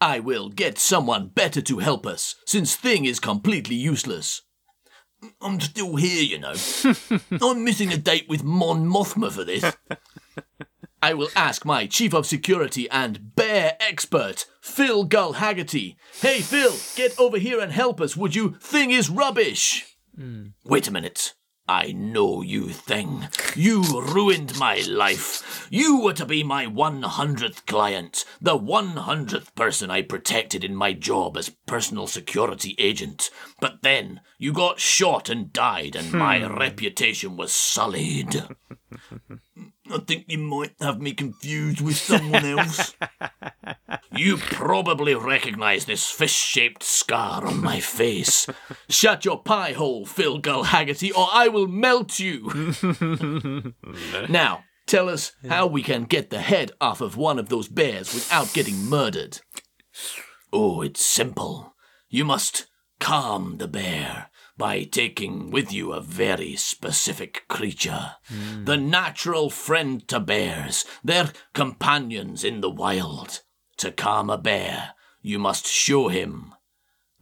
I 0.00 0.20
will 0.20 0.48
get 0.48 0.78
someone 0.78 1.28
better 1.28 1.62
to 1.62 1.78
help 1.78 2.06
us, 2.06 2.34
since 2.46 2.74
Thing 2.74 3.04
is 3.04 3.20
completely 3.20 3.76
useless. 3.76 4.42
I'm 5.40 5.60
still 5.60 5.96
here, 5.96 6.22
you 6.22 6.38
know. 6.38 6.54
I'm 7.42 7.64
missing 7.64 7.92
a 7.92 7.96
date 7.96 8.28
with 8.28 8.44
Mon 8.44 8.86
Mothma 8.86 9.30
for 9.32 9.44
this. 9.44 9.64
I 11.02 11.14
will 11.14 11.28
ask 11.36 11.64
my 11.64 11.86
chief 11.86 12.14
of 12.14 12.26
security 12.26 12.88
and 12.90 13.34
bear 13.36 13.76
expert, 13.80 14.46
Phil 14.60 15.04
Gull 15.04 15.34
Haggerty. 15.34 15.96
Hey, 16.20 16.40
Phil, 16.40 16.74
get 16.96 17.18
over 17.18 17.38
here 17.38 17.60
and 17.60 17.72
help 17.72 18.00
us, 18.00 18.16
would 18.16 18.34
you? 18.34 18.56
Thing 18.60 18.90
is 18.90 19.10
rubbish. 19.10 19.96
Hmm. 20.16 20.48
Wait 20.64 20.88
a 20.88 20.92
minute. 20.92 21.34
I 21.68 21.92
know 21.92 22.42
you, 22.42 22.68
Thing. 22.68 23.28
You 23.56 23.82
ruined 23.82 24.58
my 24.58 24.76
life. 24.88 25.66
You 25.70 26.00
were 26.00 26.12
to 26.12 26.24
be 26.24 26.44
my 26.44 26.66
100th 26.66 27.66
client, 27.66 28.24
the 28.40 28.56
100th 28.56 29.54
person 29.54 29.90
I 29.90 30.02
protected 30.02 30.62
in 30.62 30.76
my 30.76 30.92
job 30.92 31.36
as 31.36 31.50
personal 31.66 32.06
security 32.06 32.76
agent. 32.78 33.30
But 33.60 33.82
then 33.82 34.20
you 34.38 34.52
got 34.52 34.78
shot 34.78 35.28
and 35.28 35.52
died, 35.52 35.96
and 35.96 36.12
my 36.12 36.40
hmm. 36.40 36.54
reputation 36.54 37.36
was 37.36 37.52
sullied. 37.52 38.36
I 39.90 39.98
think 39.98 40.26
you 40.28 40.38
might 40.38 40.74
have 40.80 41.00
me 41.00 41.12
confused 41.12 41.80
with 41.80 41.96
someone 41.96 42.44
else. 42.44 42.94
You 44.16 44.36
probably 44.38 45.14
recognize 45.14 45.84
this 45.84 46.10
fish 46.10 46.32
shaped 46.32 46.82
scar 46.82 47.46
on 47.46 47.62
my 47.62 47.80
face. 47.80 48.46
Shut 48.88 49.24
your 49.24 49.42
pie 49.42 49.72
hole, 49.72 50.06
Phil 50.06 50.38
Gull 50.38 50.64
Haggerty, 50.64 51.12
or 51.12 51.28
I 51.32 51.48
will 51.48 51.66
melt 51.66 52.18
you. 52.18 52.74
now, 54.28 54.64
tell 54.86 55.08
us 55.08 55.32
how 55.48 55.66
we 55.66 55.82
can 55.82 56.04
get 56.04 56.30
the 56.30 56.40
head 56.40 56.72
off 56.80 57.00
of 57.00 57.16
one 57.16 57.38
of 57.38 57.48
those 57.48 57.68
bears 57.68 58.14
without 58.14 58.52
getting 58.52 58.86
murdered. 58.86 59.40
Oh, 60.52 60.82
it's 60.82 61.04
simple. 61.04 61.74
You 62.08 62.24
must 62.24 62.66
calm 63.00 63.58
the 63.58 63.68
bear 63.68 64.30
by 64.56 64.84
taking 64.84 65.50
with 65.50 65.72
you 65.72 65.92
a 65.92 66.00
very 66.00 66.56
specific 66.56 67.42
creature. 67.48 68.12
The 68.64 68.76
natural 68.76 69.50
friend 69.50 70.06
to 70.08 70.18
bears, 70.18 70.84
their 71.04 71.32
companions 71.52 72.42
in 72.42 72.62
the 72.62 72.70
wild. 72.70 73.42
To 73.78 73.92
calm 73.92 74.30
a 74.30 74.38
bear, 74.38 74.94
you 75.20 75.38
must 75.38 75.66
show 75.66 76.08
him 76.08 76.54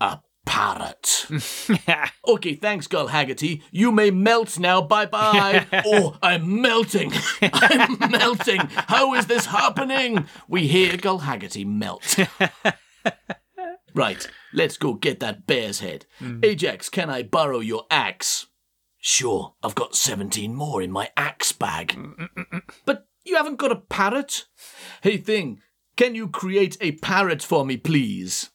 a 0.00 0.20
parrot. 0.46 1.26
okay, 2.28 2.54
thanks, 2.54 2.86
Gull 2.86 3.08
Haggerty. 3.08 3.62
You 3.72 3.90
may 3.90 4.10
melt 4.10 4.58
now. 4.58 4.80
Bye 4.80 5.06
bye. 5.06 5.66
oh, 5.86 6.16
I'm 6.22 6.60
melting. 6.60 7.12
I'm 7.42 7.98
melting. 8.10 8.60
How 8.70 9.14
is 9.14 9.26
this 9.26 9.46
happening? 9.46 10.26
We 10.46 10.68
hear 10.68 10.96
Gull 10.96 11.18
Haggerty 11.18 11.64
melt. 11.64 12.18
right, 13.94 14.28
let's 14.52 14.76
go 14.76 14.94
get 14.94 15.18
that 15.20 15.46
bear's 15.46 15.80
head. 15.80 16.06
Hmm. 16.20 16.40
Ajax, 16.44 16.88
can 16.88 17.10
I 17.10 17.24
borrow 17.24 17.58
your 17.58 17.84
axe? 17.90 18.46
Sure, 18.98 19.54
I've 19.62 19.74
got 19.74 19.96
17 19.96 20.54
more 20.54 20.80
in 20.80 20.90
my 20.90 21.10
axe 21.16 21.52
bag. 21.52 21.88
Mm, 21.88 22.16
mm, 22.16 22.48
mm, 22.48 22.62
but 22.86 23.06
you 23.24 23.36
haven't 23.36 23.56
got 23.56 23.72
a 23.72 23.76
parrot? 23.76 24.46
Hey, 25.02 25.18
Thing, 25.18 25.60
can 25.96 26.14
you 26.14 26.28
create 26.28 26.76
a 26.80 26.92
parrot 26.92 27.42
for 27.42 27.64
me, 27.64 27.76
please? 27.76 28.50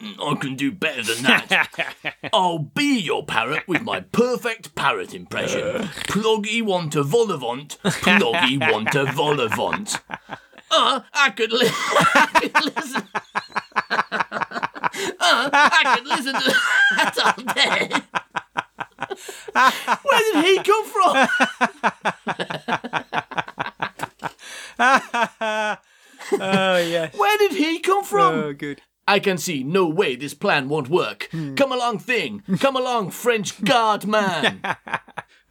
I 0.00 0.36
can 0.40 0.54
do 0.54 0.70
better 0.70 1.02
than 1.02 1.24
that. 1.24 2.14
I'll 2.32 2.58
be 2.60 3.00
your 3.00 3.24
parrot 3.26 3.66
with 3.66 3.82
my 3.82 4.00
perfect 4.00 4.76
parrot 4.76 5.12
impression. 5.14 5.88
Ploggy 6.06 6.62
want 6.62 6.94
a 6.94 7.02
vol-au-vent, 7.02 7.78
ploggy 7.82 8.60
want 8.72 8.94
a 8.94 9.06
vol-au-vent. 9.06 10.00
Uh, 10.70 11.00
I 11.12 11.30
could, 11.30 11.50
li- 11.50 11.66
I 11.70 12.28
could 12.40 12.76
listen. 12.76 13.02
uh, 15.20 15.50
I 15.52 15.94
could 15.96 16.06
listen 16.06 16.34
to 16.34 16.54
that 16.96 17.18
all 17.24 17.42
day. 17.54 17.90
Where 20.02 20.22
did 20.32 20.44
he 20.44 20.62
come 20.62 20.84
from? 20.86 21.28
oh 26.40 26.76
yes. 26.78 27.14
Where 27.28 27.36
did 27.36 27.58
he 27.58 27.78
come 27.78 28.04
from? 28.04 28.34
Oh 28.34 28.52
good. 28.54 28.80
I 29.06 29.18
can 29.18 29.36
see 29.36 29.62
no 29.62 29.86
way 29.86 30.16
this 30.16 30.32
plan 30.32 30.70
won't 30.70 30.88
work. 30.88 31.28
Hmm. 31.30 31.56
Come 31.56 31.72
along, 31.72 31.98
Thing. 31.98 32.42
Come 32.58 32.74
along, 32.74 33.10
French 33.10 33.62
guard 33.62 34.06
man. 34.06 34.62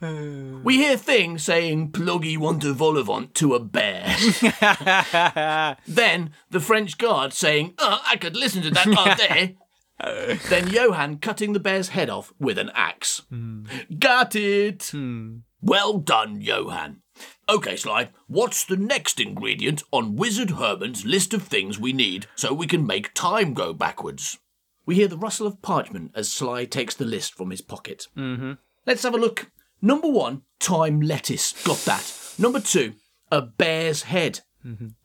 we 0.63 0.77
hear 0.77 0.97
Thing 0.97 1.37
saying 1.37 1.91
Pluggy 1.91 2.35
want 2.35 2.63
a 2.63 2.73
vol-au-vent 2.73 3.35
to 3.35 3.53
a 3.53 3.59
bear. 3.59 4.07
then 5.87 6.31
the 6.49 6.59
French 6.59 6.97
guard 6.97 7.31
saying, 7.31 7.75
oh, 7.77 8.01
I 8.07 8.17
could 8.17 8.35
listen 8.35 8.63
to 8.63 8.71
that 8.71 8.97
all 8.97 9.15
day. 9.15 9.55
then 10.49 10.69
Johann 10.69 11.19
cutting 11.19 11.53
the 11.53 11.59
bear's 11.59 11.89
head 11.89 12.09
off 12.09 12.33
with 12.39 12.57
an 12.57 12.71
axe. 12.73 13.21
Hmm. 13.29 13.65
Got 13.99 14.35
it. 14.35 14.89
Hmm. 14.91 15.37
Well 15.61 15.99
done, 15.99 16.41
Johann. 16.41 17.01
Okay, 17.49 17.77
Sly, 17.77 18.09
what's 18.27 18.65
the 18.65 18.75
next 18.75 19.21
ingredient 19.21 19.81
on 19.91 20.17
Wizard 20.17 20.51
Herman's 20.51 21.05
list 21.05 21.33
of 21.33 21.43
things 21.43 21.79
we 21.79 21.93
need 21.93 22.27
so 22.35 22.53
we 22.53 22.67
can 22.67 22.85
make 22.85 23.13
time 23.13 23.53
go 23.53 23.73
backwards? 23.73 24.37
We 24.85 24.95
hear 24.95 25.07
the 25.07 25.17
rustle 25.17 25.47
of 25.47 25.61
parchment 25.61 26.11
as 26.13 26.29
Sly 26.29 26.65
takes 26.65 26.93
the 26.93 27.05
list 27.05 27.35
from 27.35 27.51
his 27.51 27.61
pocket. 27.61 28.07
Mm-hmm. 28.17 28.53
Let's 28.85 29.03
have 29.03 29.13
a 29.13 29.17
look. 29.17 29.49
Number 29.81 30.09
one, 30.09 30.41
time 30.59 30.99
lettuce. 30.99 31.53
Got 31.63 31.77
that. 31.85 32.13
Number 32.37 32.59
two, 32.59 32.95
a 33.31 33.41
bear's 33.41 34.03
head. 34.03 34.41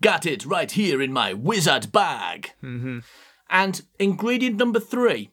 Got 0.00 0.26
it 0.26 0.44
right 0.44 0.70
here 0.72 1.00
in 1.00 1.12
my 1.12 1.34
wizard 1.34 1.92
bag. 1.92 2.50
And 3.48 3.82
ingredient 4.00 4.56
number 4.56 4.80
three 4.80 5.30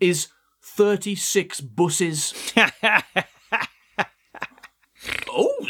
is 0.00 0.28
36 0.62 1.60
buses. 1.60 2.32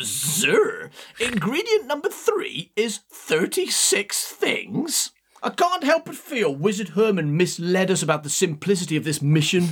sir. 0.09 0.91
Ingredient 1.21 1.87
number 1.87 2.09
three 2.09 2.73
is 2.77 3.01
36 3.11 4.27
things? 4.27 5.11
I 5.43 5.51
can't 5.51 5.85
help 5.85 6.07
but 6.07 6.17
feel 6.17 6.55
Wizard 6.55 6.91
Herman 6.91 7.37
misled 7.37 7.91
us 7.91 8.03
about 8.03 8.23
the 8.23 8.31
simplicity 8.31 8.97
of 8.97 9.05
this 9.05 9.23
mission. 9.23 9.69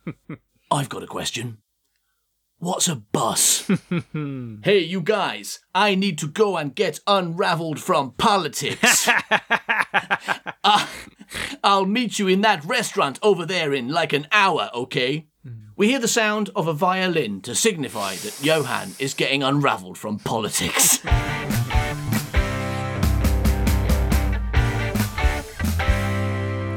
I've 0.70 0.88
got 0.88 1.02
a 1.02 1.06
question. 1.06 1.58
What's 2.58 2.88
a 2.88 2.96
bus? 2.96 3.70
hey, 4.62 4.78
you 4.78 5.02
guys, 5.02 5.58
I 5.74 5.94
need 5.94 6.16
to 6.18 6.26
go 6.26 6.56
and 6.56 6.74
get 6.74 7.00
unraveled 7.06 7.80
from 7.80 8.12
politics. 8.12 9.08
Uh, 10.68 10.84
I'll 11.62 11.86
meet 11.86 12.18
you 12.18 12.26
in 12.26 12.40
that 12.40 12.64
restaurant 12.64 13.20
over 13.22 13.46
there 13.46 13.72
in 13.72 13.88
like 13.88 14.12
an 14.12 14.26
hour, 14.32 14.68
okay? 14.74 15.28
We 15.76 15.88
hear 15.88 15.98
the 15.98 16.08
sound 16.08 16.50
of 16.56 16.66
a 16.66 16.72
violin 16.72 17.40
to 17.42 17.54
signify 17.54 18.14
that 18.16 18.42
Johann 18.42 18.92
is 18.98 19.14
getting 19.14 19.42
unraveled 19.42 19.98
from 19.98 20.18
politics. 20.18 21.04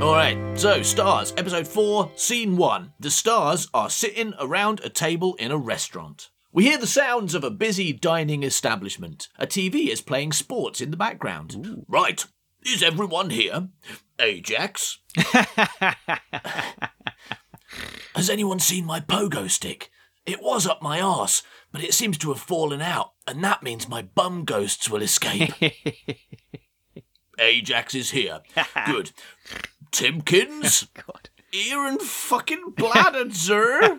All 0.02 0.16
right, 0.16 0.38
so 0.56 0.82
Stars, 0.82 1.34
episode 1.38 1.68
4, 1.68 2.12
scene 2.16 2.58
1. 2.58 2.94
The 3.00 3.12
stars 3.12 3.68
are 3.74 3.90
sitting 3.90 4.34
around 4.40 4.80
a 4.84 4.90
table 4.90 5.36
in 5.36 5.52
a 5.52 5.58
restaurant. 5.58 6.30
We 6.52 6.64
hear 6.64 6.78
the 6.78 6.88
sounds 6.88 7.36
of 7.36 7.44
a 7.44 7.52
busy 7.52 7.94
dining 7.94 8.44
establishment. 8.44 9.28
A 9.38 9.46
TV 9.46 9.88
is 9.90 10.02
playing 10.02 10.32
sports 10.32 10.82
in 10.82 10.92
the 10.92 10.98
background. 10.98 11.86
Right, 11.88 12.26
is 12.66 12.82
everyone 12.82 13.30
here? 13.30 13.68
Ajax? 14.20 15.00
Has 18.16 18.30
anyone 18.30 18.60
seen 18.60 18.86
my 18.86 19.00
pogo 19.00 19.50
stick? 19.50 19.92
It 20.26 20.42
was 20.42 20.68
up 20.68 20.82
my 20.82 21.00
arse, 21.02 21.44
but 21.72 21.84
it 21.84 21.94
seems 21.94 22.18
to 22.20 22.30
have 22.30 22.42
fallen 22.42 22.82
out, 22.82 23.14
and 23.28 23.44
that 23.44 23.64
means 23.64 23.88
my 23.88 24.02
bum 24.02 24.46
ghosts 24.46 24.90
will 24.90 25.02
escape. 25.02 25.54
Ajax 27.40 27.96
is 27.96 28.12
here. 28.12 28.42
Good. 28.86 29.12
Timkins? 29.92 30.88
God. 30.94 31.30
Ear 31.52 31.86
and 31.86 32.02
fucking 32.02 32.74
bladdered, 32.78 33.34
sir. 33.34 33.98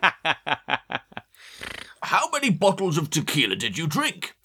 How 2.02 2.30
many 2.30 2.50
bottles 2.50 2.96
of 2.96 3.10
tequila 3.10 3.56
did 3.56 3.76
you 3.76 3.86
drink? 3.88 4.36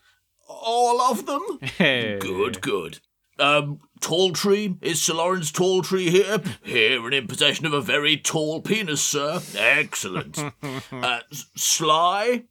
All 0.47 1.01
of 1.01 1.25
them? 1.27 1.43
Good, 1.77 2.61
good. 2.61 2.99
Um, 3.37 3.79
Tall 3.99 4.31
Tree? 4.31 4.77
Is 4.81 5.01
Sir 5.01 5.15
Lawrence 5.15 5.51
Tall 5.51 5.81
Tree 5.81 6.09
here? 6.09 6.41
Here 6.63 7.03
and 7.03 7.13
in 7.13 7.27
possession 7.27 7.65
of 7.65 7.73
a 7.73 7.81
very 7.81 8.17
tall 8.17 8.61
penis, 8.61 9.01
sir. 9.01 9.41
Excellent. 9.55 10.39
Uh, 10.91 11.19
Sly? 11.55 12.45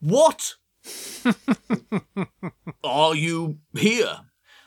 What? 0.00 0.54
Are 2.84 3.14
you 3.14 3.58
here? 3.74 4.20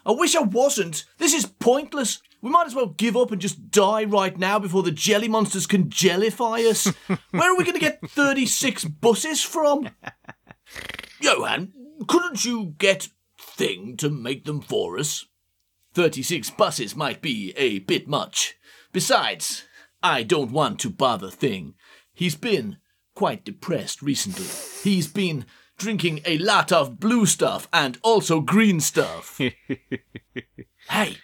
I 0.06 0.12
wish 0.12 0.36
I 0.36 0.41
wasn't. 0.41 1.06
This 1.17 1.34
is 1.34 1.45
pointless. 1.45 2.22
We 2.41 2.50
might 2.50 2.67
as 2.67 2.76
well 2.76 2.88
give 2.88 3.17
up 3.17 3.32
and 3.32 3.41
just 3.41 3.69
die 3.69 4.06
right 4.06 4.38
now 4.38 4.60
before 4.60 4.84
the 4.84 4.91
jelly 4.91 5.28
monsters 5.28 5.67
can 5.67 5.89
jellify 5.89 6.65
us. 6.69 6.88
Where 7.32 7.54
are 7.54 7.58
we 7.58 7.63
going 7.63 7.74
to 7.74 7.80
get 7.80 8.00
36 8.10 8.86
buses 8.86 9.41
from? 9.43 9.89
Johan, 11.22 11.74
couldn't 12.08 12.45
you 12.45 12.76
get 12.78 13.10
Thing 13.41 13.98
to 13.98 14.10
make 14.10 14.45
them 14.45 14.62
for 14.62 14.98
us? 14.98 15.26
36 15.99 16.51
buses 16.51 16.95
might 16.95 17.21
be 17.21 17.51
a 17.57 17.79
bit 17.79 18.07
much. 18.07 18.55
Besides, 18.93 19.65
I 20.01 20.23
don't 20.23 20.53
want 20.53 20.79
to 20.79 20.89
bother 20.89 21.29
Thing. 21.29 21.73
He's 22.13 22.35
been 22.35 22.77
quite 23.15 23.43
depressed 23.43 24.01
recently. 24.01 24.45
He's 24.81 25.07
been 25.07 25.45
drinking 25.77 26.21
a 26.23 26.38
lot 26.38 26.71
of 26.71 27.01
blue 27.01 27.25
stuff 27.25 27.67
and 27.73 27.97
also 28.01 28.39
green 28.39 28.79
stuff. 28.79 29.38
hey, 30.89 31.17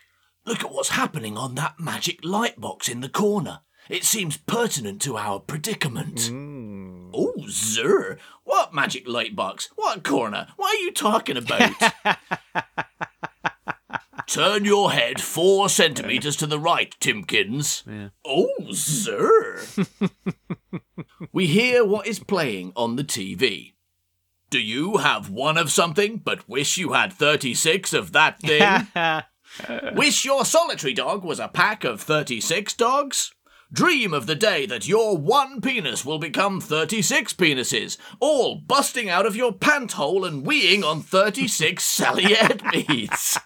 look 0.46 0.62
at 0.62 0.72
what's 0.74 0.90
happening 0.90 1.38
on 1.38 1.56
that 1.56 1.80
magic 1.80 2.20
light 2.26 2.60
box 2.60 2.90
in 2.90 3.00
the 3.00 3.08
corner. 3.08 3.62
It 3.88 4.04
seems 4.04 4.36
pertinent 4.36 5.02
to 5.04 5.16
our 5.16 5.40
predicament. 5.40 6.28
Hmm. 6.28 7.12
Oh, 7.14 7.48
sir. 7.48 8.18
What 8.44 8.74
magic 8.74 9.08
light 9.08 9.38
box? 9.38 9.70
What 9.76 10.04
corner? 10.04 10.48
What 10.58 10.76
are 10.76 10.84
you 10.84 10.92
talking 10.92 11.38
about? 11.38 11.72
Turn 14.28 14.66
your 14.66 14.92
head 14.92 15.22
four 15.22 15.70
centimetres 15.70 16.36
to 16.38 16.48
the 16.48 16.60
right, 16.60 16.96
Timkins. 17.00 17.84
Oh, 18.26 18.72
sir. 18.72 19.62
we 21.32 21.48
hear 21.48 21.86
what 21.86 22.08
is 22.08 22.20
playing 22.20 22.74
on 22.76 22.96
the 22.96 23.04
TV. 23.04 23.74
Do 24.50 24.60
you 24.60 24.98
have 24.98 25.30
one 25.30 25.58
of 25.58 25.72
something, 25.72 26.18
but 26.18 26.48
wish 26.50 26.78
you 26.78 26.94
had 26.94 27.14
36 27.14 27.94
of 27.94 28.12
that 28.14 28.40
thing? 28.40 28.88
Wish 29.94 30.26
your 30.26 30.44
solitary 30.44 30.94
dog 30.94 31.24
was 31.24 31.40
a 31.40 31.48
pack 31.48 31.84
of 31.86 32.02
36 32.02 32.74
dogs? 32.74 33.34
Dream 33.72 34.14
of 34.14 34.28
the 34.28 34.36
day 34.36 34.66
that 34.66 34.88
your 34.88 35.18
one 35.18 35.62
penis 35.62 36.06
will 36.06 36.20
become 36.20 36.60
36 36.62 37.34
penises, 37.34 37.98
all 38.20 38.56
busting 38.56 39.10
out 39.10 39.26
of 39.26 39.36
your 39.36 39.54
pant 39.54 39.94
hole 39.94 40.26
and 40.26 40.46
weeing 40.46 40.84
on 40.84 41.02
36 41.02 41.84
Sally-Ed 41.88 42.62
meats. 42.72 43.38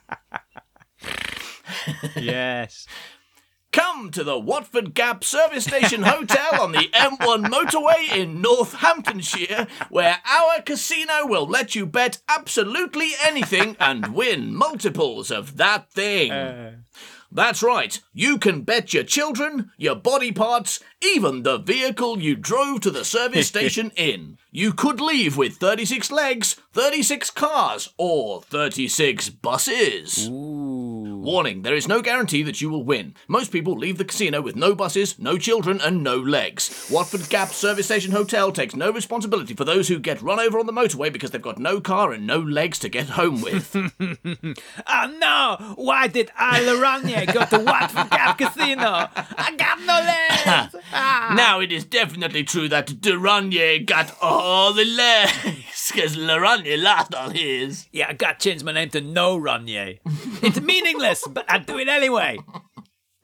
Yes. 2.15 2.88
Come 3.71 4.09
to 4.12 4.23
the 4.23 4.39
Watford 4.39 4.95
Gap 4.95 5.23
Service 5.23 5.65
Station 5.65 6.01
Hotel 6.01 6.59
on 6.59 6.71
the 6.71 6.89
M1 6.91 7.45
motorway 7.45 8.17
in 8.17 8.41
Northamptonshire, 8.41 9.67
where 9.89 10.17
our 10.25 10.62
casino 10.63 11.27
will 11.27 11.45
let 11.45 11.75
you 11.75 11.85
bet 11.85 12.17
absolutely 12.27 13.12
anything 13.23 13.77
and 13.79 14.15
win 14.15 14.55
multiples 14.55 15.29
of 15.29 15.57
that 15.57 15.91
thing. 15.91 16.31
Uh. 16.31 16.71
That's 17.31 17.62
right. 17.62 17.99
You 18.12 18.39
can 18.39 18.62
bet 18.62 18.91
your 18.91 19.03
children, 19.03 19.71
your 19.77 19.95
body 19.95 20.31
parts, 20.31 20.79
even 21.01 21.43
the 21.43 21.59
vehicle 21.59 22.19
you 22.19 22.35
drove 22.35 22.81
to 22.81 22.89
the 22.89 23.05
service 23.05 23.47
station 23.55 23.91
in. 23.95 24.39
You 24.51 24.73
could 24.73 24.99
leave 24.99 25.38
with 25.38 25.57
36 25.57 26.12
legs, 26.12 26.55
36 26.73 27.29
cars, 27.29 27.93
or 27.97 28.41
36 28.41 29.29
buses. 29.29 30.27
Warning, 31.19 31.63
there 31.63 31.75
is 31.75 31.88
no 31.88 32.01
guarantee 32.01 32.43
that 32.43 32.62
you 32.62 32.69
will 32.69 32.84
win. 32.84 33.13
Most 33.27 33.51
people 33.51 33.73
leave 33.73 33.97
the 33.97 34.05
casino 34.05 34.41
with 34.41 34.55
no 34.55 34.73
buses, 34.73 35.19
no 35.19 35.38
children, 35.38 35.82
and 35.82 36.01
no 36.01 36.15
legs. 36.15 36.88
Watford 36.89 37.27
Gap 37.29 37.49
Service 37.49 37.88
Station 37.88 38.13
Hotel 38.13 38.53
takes 38.53 38.73
no 38.73 38.89
responsibility 38.89 39.53
for 39.53 39.65
those 39.65 39.89
who 39.89 39.99
get 39.99 40.21
run 40.21 40.39
over 40.39 40.58
on 40.58 40.65
the 40.65 40.71
motorway 40.71 41.12
because 41.12 41.32
they've 41.32 41.41
got 41.41 41.60
no 41.60 41.82
car 41.82 42.13
and 42.13 42.25
no 42.25 42.39
legs 42.39 42.79
to 42.79 42.89
get 42.89 43.10
home 43.10 43.41
with. 43.41 43.75
Oh 43.75 45.17
no! 45.19 45.73
Why 45.75 46.08
did 46.08 46.32
I, 46.38 46.62
Loranje, 46.62 47.34
go 47.34 47.45
to 47.45 47.65
Watford 47.65 48.10
Gap 48.12 48.38
Casino? 48.38 49.10
I 49.38 49.55
got 49.58 49.79
no 49.82 49.95
legs! 49.95 50.75
Ah. 50.93 51.34
now, 51.36 51.60
it 51.60 51.71
is 51.71 51.84
definitely 51.84 52.43
true 52.43 52.69
that 52.69 52.88
Duranye 52.88 53.86
got 53.86 54.15
all 54.21 54.71
the 54.71 54.86
legs 54.86 55.91
because 55.91 56.15
Laranye 56.15 56.82
lost 56.82 57.13
all 57.13 57.29
his. 57.29 57.88
Yeah, 57.91 58.08
I 58.10 58.13
got 58.13 58.39
to 58.39 58.49
change 58.49 58.63
my 58.63 58.71
name 58.71 58.89
to 58.91 59.01
No 59.01 59.38
Ranye. 59.38 59.99
It's 60.41 60.62
meaningless, 60.62 61.09
but 61.30 61.45
I'd 61.50 61.65
do 61.65 61.78
it 61.78 61.88
anyway. 61.88 62.39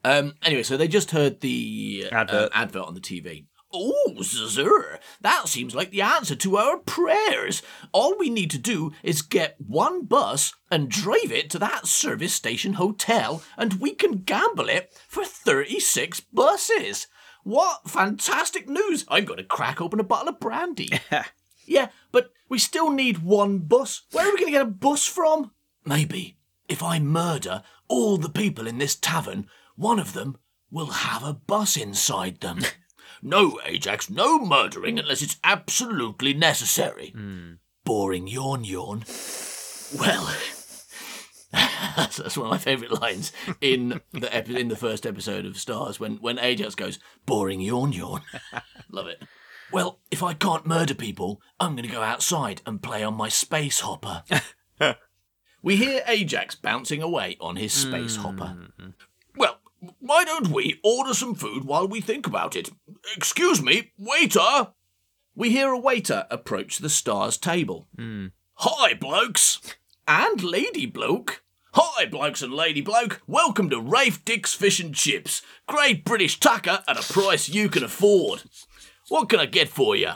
Um. 0.04 0.34
Anyway, 0.42 0.62
so 0.62 0.76
they 0.76 0.88
just 0.88 1.10
heard 1.10 1.40
the 1.40 2.06
uh, 2.10 2.14
Advert. 2.14 2.50
advert 2.54 2.86
on 2.86 2.94
the 2.94 3.00
TV. 3.00 3.46
Oh, 3.72 4.22
sir, 4.22 4.98
that 5.20 5.48
seems 5.48 5.74
like 5.74 5.90
the 5.90 6.00
answer 6.00 6.36
to 6.36 6.56
our 6.56 6.78
prayers. 6.78 7.62
All 7.92 8.16
we 8.16 8.30
need 8.30 8.50
to 8.52 8.58
do 8.58 8.92
is 9.02 9.20
get 9.22 9.56
one 9.58 10.04
bus 10.04 10.54
and 10.70 10.88
drive 10.88 11.32
it 11.32 11.50
to 11.50 11.58
that 11.58 11.86
service 11.86 12.32
station 12.32 12.74
hotel, 12.74 13.42
and 13.56 13.74
we 13.74 13.92
can 13.94 14.22
gamble 14.22 14.68
it 14.68 14.94
for 15.08 15.24
36 15.24 16.20
buses. 16.20 17.06
What 17.42 17.90
fantastic 17.90 18.68
news! 18.68 19.04
I'm 19.08 19.24
going 19.24 19.38
to 19.38 19.44
crack 19.44 19.80
open 19.80 20.00
a 20.00 20.04
bottle 20.04 20.28
of 20.28 20.40
brandy. 20.40 20.90
yeah, 21.66 21.88
but 22.12 22.30
we 22.48 22.58
still 22.58 22.90
need 22.90 23.18
one 23.18 23.58
bus. 23.58 24.02
Where 24.12 24.26
are 24.26 24.32
we 24.32 24.38
going 24.38 24.52
to 24.52 24.58
get 24.58 24.62
a 24.62 24.70
bus 24.70 25.06
from? 25.06 25.50
Maybe 25.84 26.35
if 26.68 26.82
I 26.82 26.98
murder 26.98 27.62
all 27.88 28.16
the 28.16 28.28
people 28.28 28.66
in 28.66 28.78
this 28.78 28.94
tavern, 28.94 29.48
one 29.76 29.98
of 29.98 30.12
them 30.12 30.36
will 30.70 30.86
have 30.86 31.22
a 31.22 31.32
bus 31.32 31.76
inside 31.76 32.40
them. 32.40 32.60
no, 33.22 33.58
Ajax, 33.64 34.10
no 34.10 34.38
murdering 34.38 34.98
unless 34.98 35.22
it's 35.22 35.36
absolutely 35.44 36.34
necessary. 36.34 37.14
Boring 37.84 38.26
yawn 38.26 38.64
yawn. 38.64 39.04
Well, 39.98 40.34
that's, 41.52 42.16
that's 42.16 42.36
one 42.36 42.46
of 42.46 42.50
my 42.50 42.58
favourite 42.58 43.00
lines 43.00 43.32
in 43.60 44.00
the 44.12 44.34
epi- 44.34 44.60
in 44.60 44.68
the 44.68 44.76
first 44.76 45.06
episode 45.06 45.46
of 45.46 45.56
Stars 45.56 46.00
when 46.00 46.16
when 46.16 46.38
Ajax 46.38 46.74
goes 46.74 46.98
boring 47.24 47.60
yawn 47.60 47.92
yawn. 47.92 48.22
Love 48.90 49.06
it. 49.06 49.22
Well, 49.72 49.98
if 50.10 50.22
I 50.22 50.34
can't 50.34 50.66
murder 50.66 50.94
people, 50.94 51.40
I'm 51.58 51.74
going 51.76 51.88
to 51.88 51.94
go 51.94 52.02
outside 52.02 52.62
and 52.66 52.82
play 52.82 53.02
on 53.02 53.14
my 53.14 53.28
space 53.28 53.80
hopper. 53.80 54.22
We 55.66 55.74
hear 55.74 56.04
Ajax 56.06 56.54
bouncing 56.54 57.02
away 57.02 57.36
on 57.40 57.56
his 57.56 57.72
space 57.72 58.14
hopper. 58.14 58.56
Hmm. 58.78 58.90
Well, 59.36 59.58
why 59.98 60.22
don't 60.22 60.46
we 60.50 60.78
order 60.84 61.12
some 61.12 61.34
food 61.34 61.64
while 61.64 61.88
we 61.88 62.00
think 62.00 62.24
about 62.24 62.54
it? 62.54 62.70
Excuse 63.16 63.60
me, 63.60 63.90
waiter! 63.98 64.68
We 65.34 65.50
hear 65.50 65.70
a 65.70 65.78
waiter 65.78 66.24
approach 66.30 66.78
the 66.78 66.88
Stars 66.88 67.36
table. 67.36 67.88
Hmm. 67.96 68.26
Hi, 68.58 68.94
blokes! 68.94 69.60
And 70.06 70.40
lady 70.40 70.86
bloke. 70.86 71.42
Hi, 71.72 72.06
blokes 72.06 72.42
and 72.42 72.54
lady 72.54 72.80
bloke. 72.80 73.20
Welcome 73.26 73.68
to 73.70 73.80
Rafe 73.80 74.24
Dick's 74.24 74.54
Fish 74.54 74.78
and 74.78 74.94
Chips. 74.94 75.42
Great 75.66 76.04
British 76.04 76.38
tucker 76.38 76.84
at 76.86 76.96
a 76.96 77.12
price 77.12 77.48
you 77.48 77.68
can 77.68 77.82
afford. 77.82 78.44
What 79.08 79.28
can 79.28 79.40
I 79.40 79.46
get 79.46 79.68
for 79.68 79.96
you? 79.96 80.12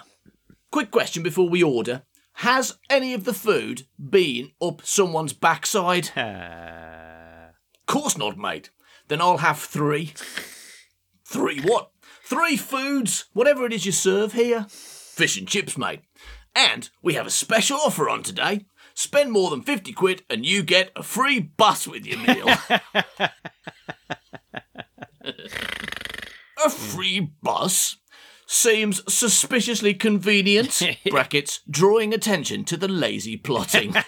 Quick 0.70 0.92
question 0.92 1.24
before 1.24 1.48
we 1.48 1.60
order. 1.60 2.02
Has 2.40 2.78
any 2.88 3.12
of 3.12 3.24
the 3.24 3.34
food 3.34 3.82
been 3.98 4.52
up 4.62 4.80
someone's 4.82 5.34
backside? 5.34 6.08
Course 7.86 8.16
not, 8.16 8.38
mate. 8.38 8.70
Then 9.08 9.20
I'll 9.20 9.36
have 9.36 9.58
three. 9.58 10.14
Three 11.22 11.60
what? 11.60 11.90
Three 12.24 12.56
foods, 12.56 13.26
whatever 13.34 13.66
it 13.66 13.74
is 13.74 13.84
you 13.84 13.92
serve 13.92 14.32
here. 14.32 14.64
Fish 14.70 15.36
and 15.36 15.46
chips, 15.46 15.76
mate. 15.76 16.00
And 16.56 16.88
we 17.02 17.12
have 17.12 17.26
a 17.26 17.30
special 17.30 17.76
offer 17.76 18.08
on 18.08 18.22
today. 18.22 18.64
Spend 18.94 19.32
more 19.32 19.50
than 19.50 19.60
50 19.60 19.92
quid 19.92 20.22
and 20.30 20.46
you 20.46 20.62
get 20.62 20.92
a 20.96 21.02
free 21.02 21.40
bus 21.40 21.86
with 21.86 22.06
your 22.06 22.20
meal. 22.20 22.48
a 26.64 26.70
free 26.70 27.32
bus? 27.42 27.99
Seems 28.52 29.00
suspiciously 29.06 29.94
convenient. 29.94 30.82
Brackets, 31.08 31.60
drawing 31.70 32.12
attention 32.12 32.64
to 32.64 32.76
the 32.76 32.88
lazy 32.88 33.36
plotting. 33.36 33.94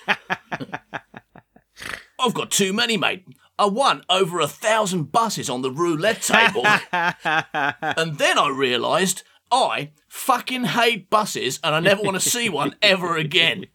I've 2.18 2.35
got 2.35 2.50
too 2.50 2.72
many, 2.72 2.96
mate. 2.96 3.24
I 3.57 3.66
won 3.66 4.02
over 4.11 4.40
a 4.40 4.48
thousand 4.48 5.12
buses 5.12 5.48
on 5.48 5.62
the 5.62 5.70
roulette 5.70 6.22
table. 6.22 6.66
and 6.92 8.18
then 8.18 8.37
I 8.37 8.52
realised 8.52 9.22
I 9.52 9.92
fucking 10.09 10.64
hate 10.64 11.09
buses 11.09 11.61
and 11.62 11.72
I 11.72 11.78
never 11.78 12.02
want 12.02 12.20
to 12.20 12.28
see 12.28 12.48
one 12.48 12.74
ever 12.83 13.16
again. 13.16 13.66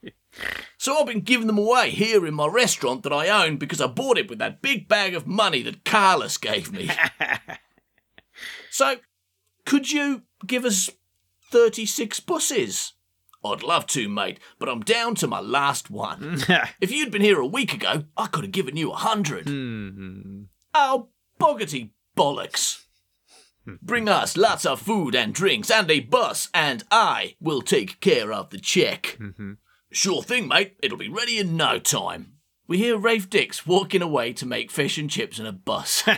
So 0.78 1.00
I've 1.00 1.08
been 1.08 1.22
giving 1.22 1.48
them 1.48 1.58
away 1.58 1.92
here 1.92 2.28
in 2.28 2.34
my 2.34 2.48
restaurant 2.48 3.04
that 3.04 3.14
I 3.14 3.30
own 3.30 3.56
because 3.56 3.80
I 3.80 3.88
bought 3.88 4.18
it 4.18 4.30
with 4.30 4.40
that 4.40 4.62
big 4.62 4.90
bag 4.90 5.16
of 5.16 5.28
money 5.28 5.62
that 5.62 5.86
Carlos 5.86 6.36
gave 6.36 6.74
me. 6.74 6.92
so, 8.70 8.98
could 9.68 9.92
you 9.92 10.24
give 10.46 10.64
us 10.64 10.90
36 11.52 12.22
buses? 12.22 12.94
I'd 13.44 13.64
love 13.64 13.86
to, 13.88 14.08
mate, 14.08 14.40
but 14.58 14.70
I'm 14.70 14.80
down 14.80 15.14
to 15.16 15.28
my 15.28 15.42
last 15.42 15.92
one. 15.92 16.42
if 16.82 16.90
you'd 16.90 17.12
been 17.12 17.22
here 17.22 17.40
a 17.40 17.46
week 17.46 17.74
ago, 17.74 18.06
I 18.16 18.28
could 18.28 18.46
have 18.46 18.54
given 18.54 18.78
you 18.78 18.92
a 18.92 18.96
hundred. 18.96 19.48
Hmm. 19.48 20.44
Oh, 20.74 21.10
boggity 21.40 21.90
bollocks. 22.16 22.86
Bring 23.82 24.08
us 24.08 24.38
lots 24.38 24.66
of 24.66 24.80
food 24.80 25.14
and 25.14 25.34
drinks 25.34 25.70
and 25.70 25.92
a 25.92 26.00
bus, 26.00 26.50
and 26.54 26.86
I 26.90 27.36
will 27.42 27.62
take 27.62 28.00
care 28.00 28.32
of 28.32 28.50
the 28.50 28.60
check. 28.60 29.18
Mm-hmm. 29.20 29.54
Sure 29.92 30.24
thing, 30.24 30.48
mate. 30.48 30.78
It'll 30.82 30.98
be 30.98 31.10
ready 31.10 31.38
in 31.38 31.58
no 31.58 31.78
time. 31.78 32.38
We 32.66 32.78
hear 32.78 32.98
Rafe 32.98 33.30
Dix 33.30 33.68
walking 33.68 34.02
away 34.02 34.32
to 34.34 34.46
make 34.46 34.72
fish 34.72 34.98
and 34.98 35.10
chips 35.10 35.38
in 35.38 35.46
a 35.46 35.52
bus. 35.52 36.06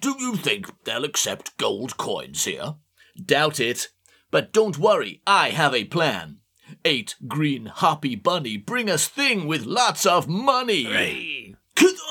Do 0.00 0.16
you 0.18 0.34
think 0.34 0.84
they'll 0.84 1.04
accept 1.04 1.56
gold 1.58 1.96
coins 1.98 2.44
here? 2.44 2.76
Doubt 3.22 3.60
it. 3.60 3.88
But 4.30 4.52
don't 4.52 4.78
worry, 4.78 5.20
I 5.26 5.50
have 5.50 5.74
a 5.74 5.84
plan. 5.84 6.38
Eight 6.84 7.16
green 7.28 7.66
hoppy 7.66 8.14
bunny 8.14 8.56
bring 8.56 8.88
us 8.88 9.06
thing 9.08 9.46
with 9.46 9.66
lots 9.66 10.06
of 10.06 10.26
money. 10.28 11.54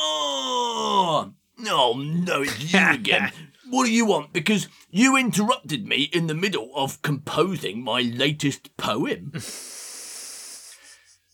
On! 0.01 1.35
Oh 1.67 1.95
no, 1.97 2.41
it's 2.41 2.73
you 2.73 2.79
again. 2.91 3.31
What 3.69 3.85
do 3.85 3.91
you 3.91 4.05
want? 4.05 4.33
Because 4.33 4.67
you 4.89 5.15
interrupted 5.17 5.85
me 5.87 6.03
in 6.13 6.27
the 6.27 6.33
middle 6.33 6.71
of 6.75 7.01
composing 7.01 7.83
my 7.83 8.01
latest 8.01 8.75
poem. 8.77 9.33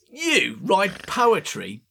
you 0.10 0.60
write 0.62 1.08
poetry? 1.08 1.85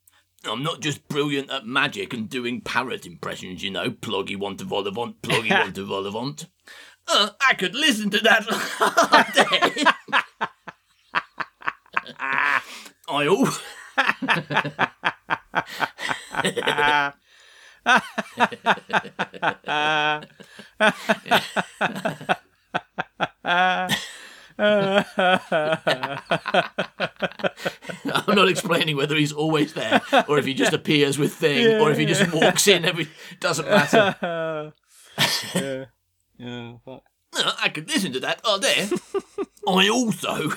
I'm 0.46 0.62
not 0.62 0.80
just 0.80 1.06
brilliant 1.08 1.50
at 1.50 1.66
magic 1.66 2.12
and 2.12 2.28
doing 2.28 2.60
parrot 2.60 3.06
impressions, 3.06 3.62
you 3.62 3.70
know. 3.70 3.90
Pluggy 3.90 4.36
want 4.36 4.58
to 4.58 4.64
vol-au-vent, 4.64 5.22
pluggy 5.22 5.50
want 5.60 5.74
to 5.74 5.84
vol-au-vent. 5.84 6.46
Uh, 7.06 7.30
I 7.40 7.54
could 7.54 7.74
listen 7.74 8.10
to 8.10 8.18
that 8.20 8.46
all 8.80 9.24
day. 9.34 9.84
I 13.08 13.26
all. 13.28 13.48
I'm 24.58 25.04
not 28.34 28.48
explaining 28.48 28.96
whether 28.96 29.16
he's 29.16 29.32
always 29.32 29.72
there 29.72 30.00
or 30.28 30.38
if 30.38 30.44
he 30.44 30.54
just 30.54 30.72
appears 30.72 31.18
with 31.18 31.34
thing 31.34 31.80
or 31.80 31.90
if 31.90 31.98
he 31.98 32.06
just 32.06 32.32
walks 32.32 32.68
in 32.68 32.84
every 32.84 33.08
doesn't 33.40 33.68
matter. 33.68 34.72
Uh, 37.36 37.52
I 37.60 37.68
could 37.68 37.88
listen 37.88 38.12
to 38.12 38.20
that 38.20 38.40
all 38.44 38.58
day. 38.60 38.88
I 39.66 39.88
also 39.88 40.52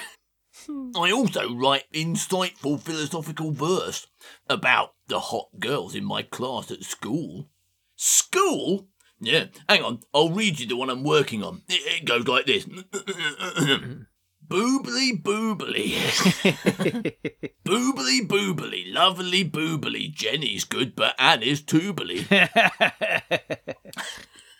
I 0.69 1.11
also 1.11 1.53
write 1.55 1.91
insightful 1.93 2.79
philosophical 2.79 3.51
verse 3.51 4.07
about 4.49 4.93
the 5.07 5.19
hot 5.19 5.59
girls 5.59 5.95
in 5.95 6.03
my 6.03 6.23
class 6.23 6.69
at 6.71 6.83
school. 6.83 7.49
School? 7.95 8.87
Yeah, 9.19 9.45
hang 9.67 9.83
on, 9.83 10.01
I'll 10.13 10.29
read 10.29 10.59
you 10.59 10.67
the 10.67 10.75
one 10.75 10.89
I'm 10.89 11.03
working 11.03 11.43
on. 11.43 11.63
It, 11.67 12.01
it 12.01 12.05
goes 12.05 12.27
like 12.27 12.45
this. 12.45 12.65
Boobly 14.47 15.21
boobly. 15.21 15.91
Boobly 17.65 18.25
boobly, 18.25 18.93
lovely 18.93 19.43
boobly. 19.43 20.09
Jenny's 20.09 20.63
good, 20.63 20.95
but 20.95 21.15
Anne 21.19 21.43
is 21.43 21.61
toobly. 21.61 22.23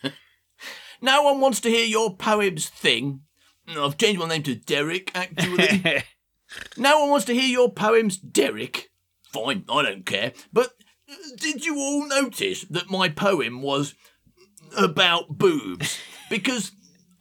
no 1.01 1.21
one 1.21 1.39
wants 1.39 1.61
to 1.61 1.69
hear 1.69 1.85
your 1.85 2.17
poems 2.17 2.67
thing. 2.67 3.21
I've 3.69 3.97
changed 3.97 4.19
my 4.19 4.27
name 4.27 4.43
to 4.43 4.55
Derek, 4.55 5.11
actually. 5.15 6.03
no 6.75 6.99
one 6.99 7.11
wants 7.11 7.25
to 7.27 7.33
hear 7.33 7.47
your 7.47 7.71
poems, 7.71 8.17
Derek. 8.17 8.89
Fine, 9.31 9.63
I 9.69 9.83
don't 9.83 10.05
care. 10.05 10.33
But 10.51 10.73
uh, 11.09 11.15
did 11.37 11.65
you 11.65 11.77
all 11.77 12.07
notice 12.09 12.63
that 12.63 12.89
my 12.89 13.07
poem 13.07 13.61
was 13.61 13.95
about 14.77 15.37
boobs? 15.37 15.99
Because 16.29 16.71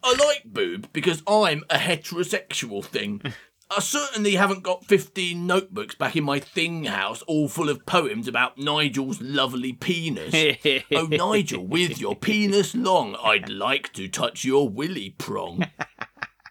I 0.03 0.14
like 0.14 0.44
boob 0.44 0.88
because 0.92 1.22
I'm 1.26 1.64
a 1.68 1.78
heterosexual 1.78 2.84
thing. 2.84 3.20
I 3.68 3.80
certainly 3.80 4.36
haven't 4.36 4.62
got 4.62 4.84
15 4.84 5.44
notebooks 5.44 5.97
back 5.97 6.14
in 6.14 6.22
my 6.22 6.38
thing 6.38 6.84
house 6.84 7.22
all 7.22 7.49
full 7.49 7.68
of 7.68 7.84
poems 7.84 8.28
about 8.28 8.57
Nigel's 8.57 9.20
lovely 9.20 9.72
penis. 9.72 10.32
oh, 10.92 11.07
Nigel, 11.07 11.66
with 11.66 12.01
your 12.01 12.14
penis 12.14 12.76
long, 12.76 13.16
I'd 13.20 13.49
like 13.49 13.92
to 13.94 14.07
touch 14.07 14.44
your 14.44 14.68
willy 14.68 15.11
prong. 15.11 15.66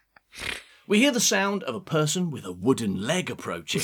we 0.86 0.98
hear 0.98 1.12
the 1.12 1.20
sound 1.20 1.62
of 1.62 1.74
a 1.74 1.80
person 1.80 2.30
with 2.30 2.44
a 2.44 2.52
wooden 2.52 3.00
leg 3.00 3.30
approaching. 3.30 3.82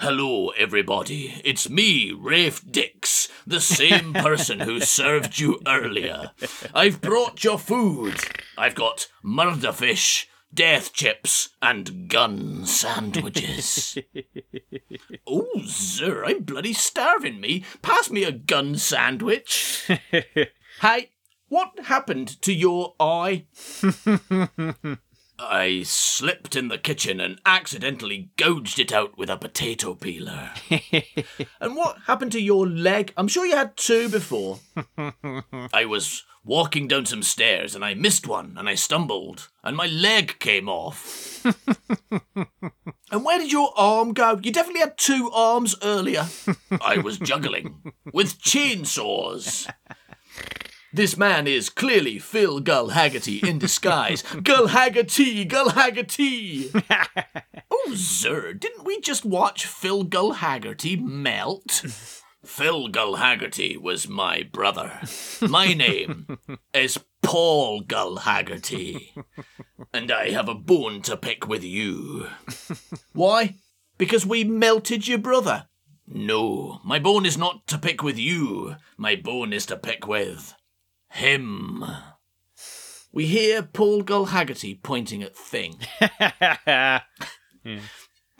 Hello, 0.00 0.50
everybody. 0.50 1.40
It's 1.44 1.68
me, 1.68 2.12
Rafe 2.12 2.62
Dix, 2.70 3.28
the 3.44 3.60
same 3.60 4.12
person 4.12 4.60
who 4.60 4.78
served 4.78 5.40
you 5.40 5.60
earlier. 5.66 6.30
I've 6.72 7.00
brought 7.00 7.42
your 7.42 7.58
food. 7.58 8.14
I've 8.56 8.76
got 8.76 9.08
murder 9.24 9.72
fish, 9.72 10.28
death 10.54 10.92
chips, 10.92 11.48
and 11.60 12.08
gun 12.08 12.64
sandwiches. 12.64 13.98
oh, 15.26 15.62
sir, 15.66 16.24
I'm 16.24 16.44
bloody 16.44 16.74
starving 16.74 17.40
me. 17.40 17.64
Pass 17.82 18.08
me 18.08 18.22
a 18.22 18.30
gun 18.30 18.76
sandwich. 18.76 19.90
hey, 20.80 21.10
what 21.48 21.72
happened 21.86 22.40
to 22.42 22.52
your 22.52 22.94
eye? 23.00 23.46
I 25.38 25.82
slipped 25.84 26.56
in 26.56 26.68
the 26.68 26.78
kitchen 26.78 27.20
and 27.20 27.40
accidentally 27.46 28.30
gouged 28.36 28.78
it 28.78 28.92
out 28.92 29.16
with 29.16 29.30
a 29.30 29.36
potato 29.36 29.94
peeler. 29.94 30.50
and 31.60 31.76
what 31.76 31.98
happened 32.06 32.32
to 32.32 32.40
your 32.40 32.66
leg? 32.66 33.12
I'm 33.16 33.28
sure 33.28 33.46
you 33.46 33.56
had 33.56 33.76
two 33.76 34.08
before. 34.08 34.58
I 35.72 35.84
was 35.84 36.24
walking 36.44 36.88
down 36.88 37.06
some 37.06 37.22
stairs 37.22 37.74
and 37.74 37.84
I 37.84 37.94
missed 37.94 38.26
one 38.26 38.56
and 38.58 38.68
I 38.68 38.74
stumbled 38.74 39.48
and 39.62 39.76
my 39.76 39.86
leg 39.86 40.38
came 40.40 40.68
off. 40.68 41.44
and 42.10 43.24
where 43.24 43.38
did 43.38 43.52
your 43.52 43.72
arm 43.76 44.14
go? 44.14 44.40
You 44.42 44.50
definitely 44.50 44.80
had 44.80 44.98
two 44.98 45.30
arms 45.32 45.76
earlier. 45.82 46.26
I 46.80 46.98
was 46.98 47.18
juggling 47.18 47.92
with 48.12 48.40
chainsaws. 48.40 49.70
This 50.90 51.18
man 51.18 51.46
is 51.46 51.68
clearly 51.68 52.18
Phil 52.18 52.60
Gull 52.60 52.88
Haggerty 52.88 53.40
in 53.46 53.58
disguise. 53.58 54.22
Gull 54.42 54.68
Haggerty, 54.68 55.44
Gull 55.44 55.70
Haggerty. 55.70 56.70
oh, 57.70 57.94
sir, 57.94 58.54
didn't 58.54 58.86
we 58.86 58.98
just 59.00 59.22
watch 59.22 59.66
Phil 59.66 60.04
Gull 60.04 60.32
Haggerty 60.32 60.96
melt? 60.96 61.84
Phil 62.44 62.88
Gull 62.88 63.16
Haggerty 63.16 63.76
was 63.76 64.08
my 64.08 64.44
brother. 64.50 64.98
My 65.42 65.74
name 65.74 66.38
is 66.72 66.98
Paul 67.20 67.80
Gull 67.80 68.16
Haggerty. 68.16 69.12
And 69.92 70.10
I 70.10 70.30
have 70.30 70.48
a 70.48 70.54
bone 70.54 71.02
to 71.02 71.18
pick 71.18 71.46
with 71.46 71.62
you. 71.62 72.28
Why? 73.12 73.56
Because 73.98 74.24
we 74.24 74.42
melted 74.44 75.06
your 75.06 75.18
brother. 75.18 75.66
No, 76.06 76.80
my 76.82 76.98
bone 76.98 77.26
is 77.26 77.36
not 77.36 77.66
to 77.66 77.76
pick 77.76 78.02
with 78.02 78.18
you. 78.18 78.76
My 78.96 79.16
bone 79.16 79.52
is 79.52 79.66
to 79.66 79.76
pick 79.76 80.06
with 80.06 80.54
him. 81.10 81.84
We 83.12 83.26
hear 83.26 83.62
Paul 83.62 84.02
Gull 84.02 84.26
Haggerty 84.26 84.74
pointing 84.82 85.22
at 85.22 85.36
Thing. 85.36 85.78
Hmm. 87.64 87.78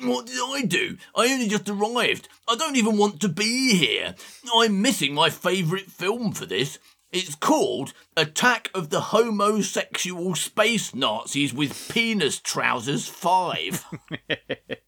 What 0.08 0.26
did 0.26 0.38
I 0.40 0.62
do? 0.62 0.96
I 1.14 1.32
only 1.32 1.48
just 1.48 1.68
arrived. 1.68 2.28
I 2.48 2.54
don't 2.54 2.76
even 2.76 2.96
want 2.96 3.20
to 3.20 3.28
be 3.28 3.74
here. 3.74 4.14
I'm 4.54 4.80
missing 4.80 5.12
my 5.12 5.28
favourite 5.28 5.90
film 5.90 6.32
for 6.32 6.46
this. 6.46 6.78
It's 7.10 7.34
called 7.34 7.94
Attack 8.16 8.70
of 8.74 8.90
the 8.90 9.00
Homosexual 9.00 10.36
Space 10.36 10.94
Nazis 10.94 11.52
with 11.52 11.90
Penis 11.90 12.38
Trousers 12.38 13.08
5. 13.08 13.84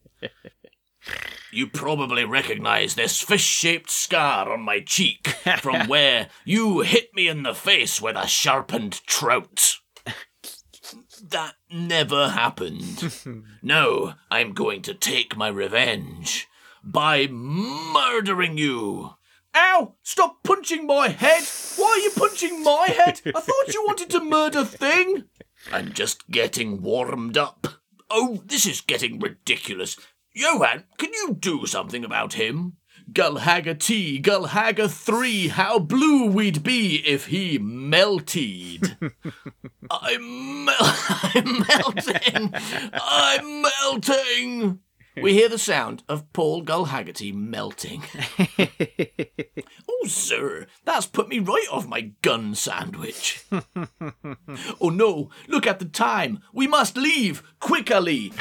You 1.52 1.66
probably 1.66 2.24
recognize 2.24 2.94
this 2.94 3.20
fish 3.20 3.44
shaped 3.44 3.90
scar 3.90 4.52
on 4.52 4.60
my 4.60 4.80
cheek 4.80 5.28
from 5.58 5.86
where 5.88 6.28
you 6.44 6.80
hit 6.80 7.12
me 7.14 7.26
in 7.26 7.42
the 7.42 7.54
face 7.54 8.00
with 8.00 8.16
a 8.16 8.26
sharpened 8.28 9.00
trout. 9.06 9.76
That 11.22 11.54
never 11.70 12.30
happened. 12.30 13.12
No, 13.62 14.14
I'm 14.30 14.52
going 14.52 14.80
to 14.82 14.94
take 14.94 15.36
my 15.36 15.48
revenge 15.48 16.48
by 16.82 17.26
murdering 17.26 18.56
you. 18.56 19.10
Ow! 19.54 19.96
Stop 20.02 20.42
punching 20.44 20.86
my 20.86 21.08
head! 21.08 21.44
Why 21.76 21.88
are 21.90 21.98
you 21.98 22.10
punching 22.16 22.62
my 22.62 22.86
head? 22.86 23.20
I 23.26 23.40
thought 23.40 23.74
you 23.74 23.84
wanted 23.86 24.08
to 24.10 24.20
murder 24.20 24.64
Thing! 24.64 25.24
I'm 25.70 25.92
just 25.92 26.30
getting 26.30 26.80
warmed 26.80 27.36
up. 27.36 27.66
Oh, 28.08 28.42
this 28.46 28.64
is 28.64 28.80
getting 28.80 29.18
ridiculous. 29.18 29.96
Johan, 30.40 30.84
can 30.96 31.12
you 31.12 31.36
do 31.38 31.66
something 31.66 32.02
about 32.02 32.32
him? 32.32 32.78
Gullhaggerty, 33.12 34.22
Gullhagger 34.22 34.90
3, 34.90 35.48
how 35.48 35.78
blue 35.78 36.28
we'd 36.28 36.62
be 36.62 37.02
if 37.06 37.26
he 37.26 37.58
melted. 37.58 38.96
I'm, 39.90 40.64
mel- 40.64 40.76
I'm 40.80 41.64
melting! 41.68 42.54
I'm 42.94 43.62
melting! 43.62 44.78
We 45.22 45.34
hear 45.34 45.48
the 45.48 45.58
sound 45.58 46.02
of 46.08 46.32
Paul 46.32 46.64
Gullhaggerty 46.64 47.34
melting. 47.34 48.04
oh, 49.88 50.06
sir, 50.06 50.66
that's 50.84 51.06
put 51.06 51.28
me 51.28 51.40
right 51.40 51.66
off 51.70 51.88
my 51.88 52.12
gun 52.22 52.54
sandwich. 52.54 53.44
oh 54.80 54.88
no, 54.88 55.30
look 55.48 55.66
at 55.66 55.78
the 55.78 55.84
time. 55.84 56.40
We 56.52 56.66
must 56.66 56.96
leave 56.96 57.42
quickly. 57.58 58.32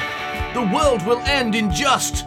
The 0.54 0.70
world 0.72 1.04
will 1.04 1.18
end 1.18 1.54
in 1.54 1.72
just 1.72 2.24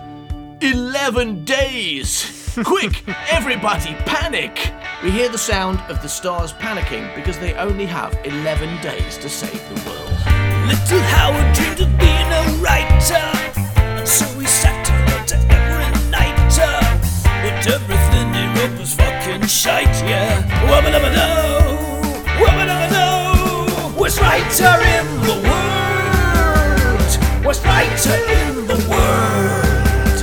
11 0.62 1.46
days. 1.46 2.54
Quick, 2.64 3.04
everybody, 3.30 3.96
panic. 4.06 4.72
We 5.04 5.12
hear 5.12 5.30
the 5.30 5.38
sound 5.38 5.80
of 5.90 6.02
the 6.02 6.10
stars 6.10 6.54
panicking 6.54 7.16
because 7.16 7.40
they 7.40 7.54
only 7.56 7.86
have 7.86 8.18
11 8.26 8.82
days 8.82 9.18
to 9.18 9.30
save 9.30 9.52
the 9.70 9.90
world. 9.90 10.10
Little 10.68 11.02
Howard 11.02 11.56
dreamed 11.56 11.82
of 11.82 11.98
being 11.98 12.32
a 12.32 12.64
writer, 12.64 13.16
and 13.16 13.53
so 14.06 14.26
he 14.40 14.46
sat 14.46 14.88
wrote 15.10 15.32
every 15.50 15.90
night. 16.10 16.60
uh, 16.60 16.98
But 17.44 17.68
everything 17.68 18.34
he 18.34 18.46
wrote 18.60 18.76
was 18.80 18.94
fucking 18.94 19.46
shite, 19.48 19.96
yeah. 20.04 20.42
Woman 20.70 20.94
of 20.96 21.04
a 21.04 21.12
no, 21.12 21.30
woman 22.40 22.70
of 22.70 22.80
a 22.88 22.90
no, 22.92 23.94
worst 24.00 24.20
writer 24.22 24.76
in 24.98 25.06
the 25.30 25.38
world, 25.50 27.12
worst 27.46 27.64
writer 27.66 28.18
in 28.40 28.68
the 28.68 28.78
world, 28.90 30.20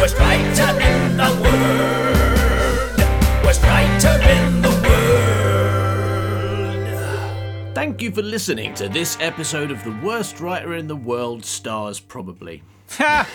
worst 0.00 0.16
writer 0.18 0.70
in 0.80 1.16
the 1.16 1.30
world, 1.42 2.98
worst 3.44 3.62
writer 3.62 4.14
in 4.28 4.62
the 4.62 4.70
world. 4.70 4.86
Thank 7.74 8.02
you 8.02 8.10
for 8.10 8.22
listening 8.22 8.74
to 8.74 8.88
this 8.88 9.16
episode 9.20 9.70
of 9.70 9.82
The 9.84 9.92
Worst 10.02 10.40
Writer 10.40 10.74
in 10.74 10.86
the 10.88 10.96
World 10.96 11.44
Stars 11.44 12.00
Probably. 12.00 12.62
I 12.98 13.26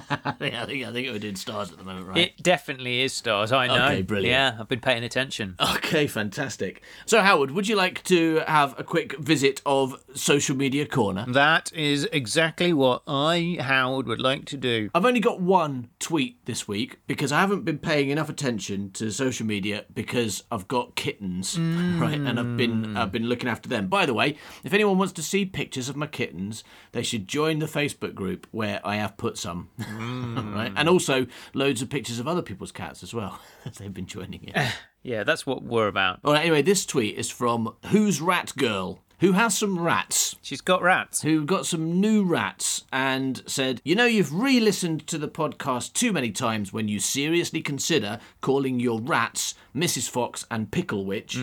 think, 0.38 0.54
I 0.54 0.66
think, 0.66 0.86
I 0.86 0.92
think 0.92 1.08
we're 1.08 1.18
doing 1.18 1.36
stars 1.36 1.70
at 1.70 1.78
the 1.78 1.84
moment, 1.84 2.06
right? 2.06 2.18
It 2.18 2.42
definitely 2.42 3.00
is 3.02 3.12
stars. 3.12 3.52
I 3.52 3.66
know. 3.66 3.86
Okay, 3.86 4.02
brilliant. 4.02 4.30
Yeah, 4.30 4.56
I've 4.60 4.68
been 4.68 4.80
paying 4.80 5.04
attention. 5.04 5.56
Okay, 5.60 6.06
fantastic. 6.06 6.82
So, 7.06 7.20
Howard, 7.20 7.50
would 7.52 7.68
you 7.68 7.76
like 7.76 8.02
to 8.04 8.42
have 8.46 8.78
a 8.78 8.84
quick 8.84 9.16
visit 9.18 9.62
of 9.64 10.02
Social 10.14 10.56
Media 10.56 10.86
Corner? 10.86 11.24
That 11.28 11.72
is 11.72 12.08
exactly 12.12 12.72
what 12.72 13.02
I, 13.06 13.58
Howard, 13.60 14.06
would 14.06 14.20
like 14.20 14.44
to 14.46 14.56
do. 14.56 14.90
I've 14.94 15.04
only 15.04 15.20
got 15.20 15.40
one 15.40 15.88
tweet 15.98 16.44
this 16.46 16.66
week 16.66 16.98
because 17.06 17.32
I 17.32 17.40
haven't 17.40 17.64
been 17.64 17.78
paying 17.78 18.10
enough 18.10 18.28
attention 18.28 18.90
to 18.92 19.10
social 19.10 19.46
media 19.46 19.84
because 19.94 20.44
I've 20.50 20.68
got 20.68 20.96
kittens, 20.96 21.58
right? 21.58 22.18
And 22.18 22.38
I've 22.38 22.56
been 22.56 22.86
mm. 22.86 22.96
I've 22.96 23.12
been 23.12 23.26
looking 23.26 23.48
after 23.48 23.68
them. 23.68 23.88
By 23.88 24.06
the 24.06 24.14
way, 24.14 24.36
if 24.64 24.72
anyone 24.72 24.98
wants 24.98 25.12
to 25.14 25.22
see 25.22 25.44
pictures 25.44 25.88
of 25.88 25.96
my 25.96 26.06
kittens, 26.06 26.64
they 26.92 27.02
should 27.02 27.28
join 27.28 27.58
the 27.58 27.66
Facebook 27.66 28.14
group 28.14 28.46
where 28.50 28.80
I 28.84 28.96
have 28.96 29.16
put 29.16 29.38
some, 29.38 29.68
mm. 29.78 30.17
Mm. 30.18 30.54
right? 30.54 30.72
And 30.76 30.88
also 30.88 31.26
loads 31.54 31.82
of 31.82 31.90
pictures 31.90 32.18
of 32.18 32.26
other 32.28 32.42
people's 32.42 32.72
cats 32.72 33.02
as 33.02 33.14
well. 33.14 33.40
They've 33.78 33.92
been 33.92 34.06
joining 34.06 34.44
it. 34.44 34.56
Yeah, 35.04 35.22
that's 35.22 35.46
what 35.46 35.62
we're 35.62 35.86
about. 35.86 36.18
All 36.24 36.32
right, 36.34 36.42
anyway, 36.42 36.60
this 36.60 36.84
tweet 36.84 37.16
is 37.16 37.30
from 37.30 37.74
Who's 37.86 38.20
Rat 38.20 38.52
Girl. 38.58 38.98
Who 39.20 39.32
has 39.32 39.58
some 39.58 39.78
rats 39.78 40.36
She's 40.42 40.60
got 40.60 40.82
rats. 40.82 41.22
who 41.22 41.44
got 41.44 41.66
some 41.66 42.00
new 42.00 42.24
rats 42.24 42.84
and 42.92 43.42
said, 43.46 43.80
You 43.84 43.94
know, 43.94 44.06
you've 44.06 44.32
re 44.32 44.60
listened 44.60 45.06
to 45.08 45.18
the 45.18 45.28
podcast 45.28 45.92
too 45.92 46.12
many 46.12 46.30
times 46.30 46.72
when 46.72 46.88
you 46.88 47.00
seriously 47.00 47.60
consider 47.60 48.18
calling 48.40 48.80
your 48.80 49.00
rats 49.00 49.54
Mrs. 49.74 50.08
Fox 50.08 50.46
and 50.50 50.70
Pickle 50.70 51.04
Witch. 51.04 51.36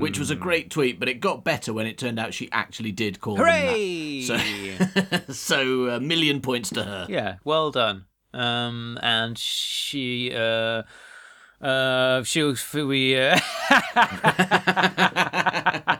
Which 0.00 0.18
was 0.18 0.30
a 0.30 0.36
great 0.36 0.70
tweet, 0.70 0.98
but 1.00 1.08
it 1.08 1.20
got 1.20 1.44
better 1.44 1.72
when 1.72 1.86
it 1.86 1.98
turned 1.98 2.18
out 2.18 2.34
she 2.34 2.48
actually 2.52 2.92
did 2.92 3.20
call 3.20 3.36
Hooray! 3.36 4.24
them 4.26 4.38
that. 4.38 5.24
So, 5.26 5.32
so 5.32 5.86
a 5.88 6.00
million 6.00 6.40
points 6.40 6.70
to 6.70 6.82
her. 6.82 7.06
Yeah, 7.08 7.36
well 7.44 7.70
done. 7.70 8.06
Um, 8.32 8.98
and 9.02 9.36
she, 9.36 10.32
uh, 10.34 10.82
uh, 11.60 12.22
she 12.22 12.42
was 12.42 12.64
we. 12.72 13.18
Uh, 13.18 13.38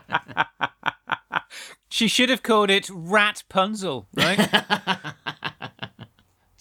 she 1.91 2.07
should 2.07 2.29
have 2.29 2.41
called 2.41 2.69
it 2.71 2.89
Rat 2.91 3.43
Punzel, 3.49 4.05
right? 4.15 4.49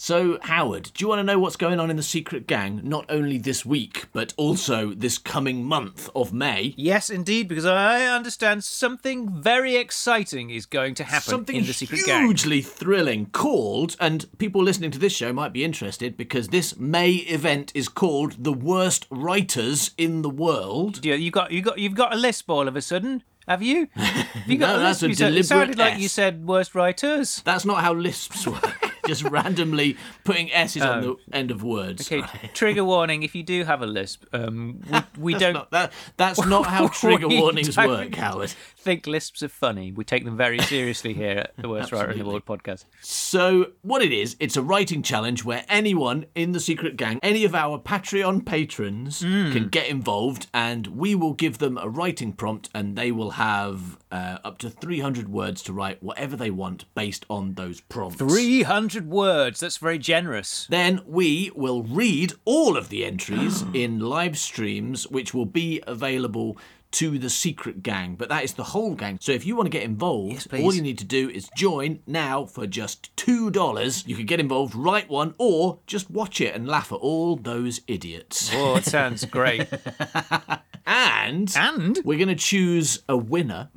So, 0.03 0.39
Howard, 0.41 0.93
do 0.95 1.05
you 1.05 1.09
want 1.09 1.19
to 1.19 1.25
know 1.25 1.39
what's 1.39 1.57
going 1.57 1.79
on 1.79 1.91
in 1.91 1.99
the 1.99 2.03
Secret 2.03 2.47
Gang, 2.47 2.81
not 2.83 3.05
only 3.11 3.37
this 3.37 3.67
week, 3.67 4.07
but 4.15 4.33
also 4.39 4.95
this 4.95 5.19
coming 5.19 5.63
month 5.63 6.09
of 6.17 6.33
May? 6.33 6.73
yes, 6.79 7.11
indeed, 7.11 7.49
because 7.49 7.67
I 7.67 8.07
understand 8.07 8.65
something 8.65 9.29
very 9.43 9.77
exciting 9.77 10.49
is 10.49 10.65
going 10.65 10.95
to 10.95 11.05
happen 11.05 11.29
Something 11.29 11.57
in 11.57 11.67
the 11.67 11.75
Secret 11.75 12.01
Gang. 12.07 12.25
hugely 12.25 12.63
thrilling 12.63 13.27
called, 13.27 13.95
and 14.01 14.27
people 14.39 14.63
listening 14.63 14.91
to 14.93 14.99
this 14.99 15.13
show 15.13 15.35
might 15.35 15.53
be 15.53 15.65
interested 15.65 16.17
because 16.17 16.49
this 16.49 16.79
May 16.79 17.17
event 17.17 17.71
is 17.75 17.91
called 17.91 18.43
the 18.43 18.55
worst 18.55 19.07
writers 19.11 19.91
in 19.99 20.23
the 20.23 20.31
world. 20.31 21.05
Yeah, 21.05 21.17
you 21.17 21.31
got 21.31 21.53
you 21.53 21.61
got 21.61 21.79
you've 21.79 21.95
got 21.95 22.15
a 22.15 22.17
lisp 22.17 22.49
all 22.49 22.67
of 22.67 22.75
a 22.75 22.81
sudden, 22.81 23.23
have 23.51 23.63
you? 23.63 23.89
Have 23.97 24.45
you 24.47 24.59
got 24.63 24.69
No, 24.69 24.77
a 24.77 24.79
that's 24.79 25.03
lisp? 25.03 25.05
a 25.05 25.09
You 25.09 25.15
said- 25.15 25.25
it 25.27 25.31
deliberate 25.31 25.47
sounded 25.47 25.79
like 25.79 25.99
you 25.99 26.09
said 26.09 26.47
worst 26.47 26.75
writers. 26.77 27.43
That's 27.45 27.65
not 27.65 27.81
how 27.83 27.93
lisps 27.95 28.47
work. 28.47 28.90
Just 29.11 29.25
randomly 29.25 29.97
putting 30.25 30.51
S's 30.53 30.83
on 30.83 31.03
the 31.03 31.17
end 31.33 31.51
of 31.51 31.63
words. 31.63 32.11
Okay, 32.11 32.23
trigger 32.55 32.85
warning: 32.85 33.23
if 33.23 33.35
you 33.35 33.43
do 33.43 33.65
have 33.65 33.83
a 33.83 33.87
lisp, 33.87 34.25
um, 34.33 34.81
we, 35.19 35.33
we 35.33 35.35
don't 35.35 35.55
Not- 35.55 35.71
that, 35.73 35.93
that's 36.17 36.45
not 36.47 36.67
how 36.67 36.89
trigger 37.03 37.29
warnings 37.29 37.77
work, 37.77 38.15
Howard. 38.15 38.51
think 38.77 39.07
lisps 39.07 39.43
are 39.43 39.49
funny. 39.49 39.93
We 39.93 40.05
take 40.05 40.25
them 40.25 40.37
very 40.37 40.59
seriously 40.61 41.13
here 41.13 41.39
at 41.39 41.53
the 41.57 41.69
Worst 41.69 41.93
Writer 41.93 42.13
in 42.13 42.19
the 42.19 42.25
World 42.25 42.47
podcast. 42.47 42.85
So, 43.01 43.73
what 43.83 44.03
it 44.03 44.13
is, 44.13 44.37
it's 44.41 44.57
a 44.57 44.63
writing 44.63 45.03
challenge 45.03 45.45
where 45.45 45.65
anyone 45.69 46.27
in 46.35 46.53
the 46.53 46.61
Secret 46.61 46.97
Gang, 46.97 47.19
any 47.23 47.45
of 47.45 47.55
our 47.55 47.79
Patreon 47.79 48.45
patrons, 48.47 49.21
Hmm. 49.21 49.53
can 49.53 49.69
get 49.69 49.89
involved 49.89 50.47
and 50.55 50.87
we 50.89 51.15
will 51.15 51.35
give 51.35 51.59
them 51.59 51.77
a 51.79 51.89
writing 51.89 52.33
prompt 52.33 52.71
and 52.75 52.97
they 52.97 53.11
will 53.13 53.33
have 53.33 53.99
uh, 54.13 54.39
up 54.45 54.59
to 54.59 54.71
300 54.71 55.29
words 55.29 55.63
to 55.63 55.73
write 55.73 56.03
whatever 56.03 56.37
they 56.37 56.51
want 56.51 56.85
based 56.95 57.25
on 57.29 57.55
those 57.55 57.81
prompts. 57.81 58.17
300 58.17 59.00
words. 59.07 59.61
That's 59.61 59.77
very 59.77 59.99
generous. 59.99 60.67
Then 60.69 61.01
we 61.07 61.51
will 61.55 61.83
read 61.83 62.35
all 62.45 62.77
of 62.77 62.89
the 62.89 63.05
entries 63.05 63.65
in 63.73 64.01
live 64.01 64.39
streams, 64.39 65.07
which 65.09 65.33
will 65.35 65.47
be 65.47 65.83
available 65.87 66.57
to 66.93 67.19
the 67.19 67.31
secret 67.31 67.83
gang. 67.83 68.17
But 68.17 68.29
that 68.31 68.45
is 68.45 68.55
the 68.55 68.65
whole 68.65 68.95
gang. 68.95 69.19
So 69.21 69.33
if 69.33 69.47
you 69.47 69.55
want 69.57 69.67
to 69.67 69.71
get 69.71 69.83
involved, 69.83 70.51
please. 70.51 70.65
all 70.65 70.75
you 70.75 70.83
need 70.83 70.99
to 70.99 71.05
do 71.05 71.31
is 71.31 71.49
join 71.57 72.01
now 72.07 72.47
for 72.47 72.67
just 72.67 73.15
$2. 73.17 74.07
You 74.07 74.17
can 74.17 74.27
get 74.27 74.41
involved, 74.41 74.75
write 74.75 75.09
one, 75.09 75.35
or 75.39 75.79
just 75.87 76.11
watch 76.11 76.41
it 76.41 76.55
and 76.55 76.67
laugh 76.67 76.93
at 76.93 76.97
all 76.97 77.37
those 77.37 77.81
idiots. 77.87 78.51
Oh, 78.53 78.77
it 78.77 78.85
sounds 78.85 79.25
great. 79.25 79.69
And, 81.01 81.51
And? 81.57 81.99
we're 82.05 82.19
going 82.19 82.29
to 82.29 82.35
choose 82.35 83.03
a 83.09 83.17
winner 83.17 83.71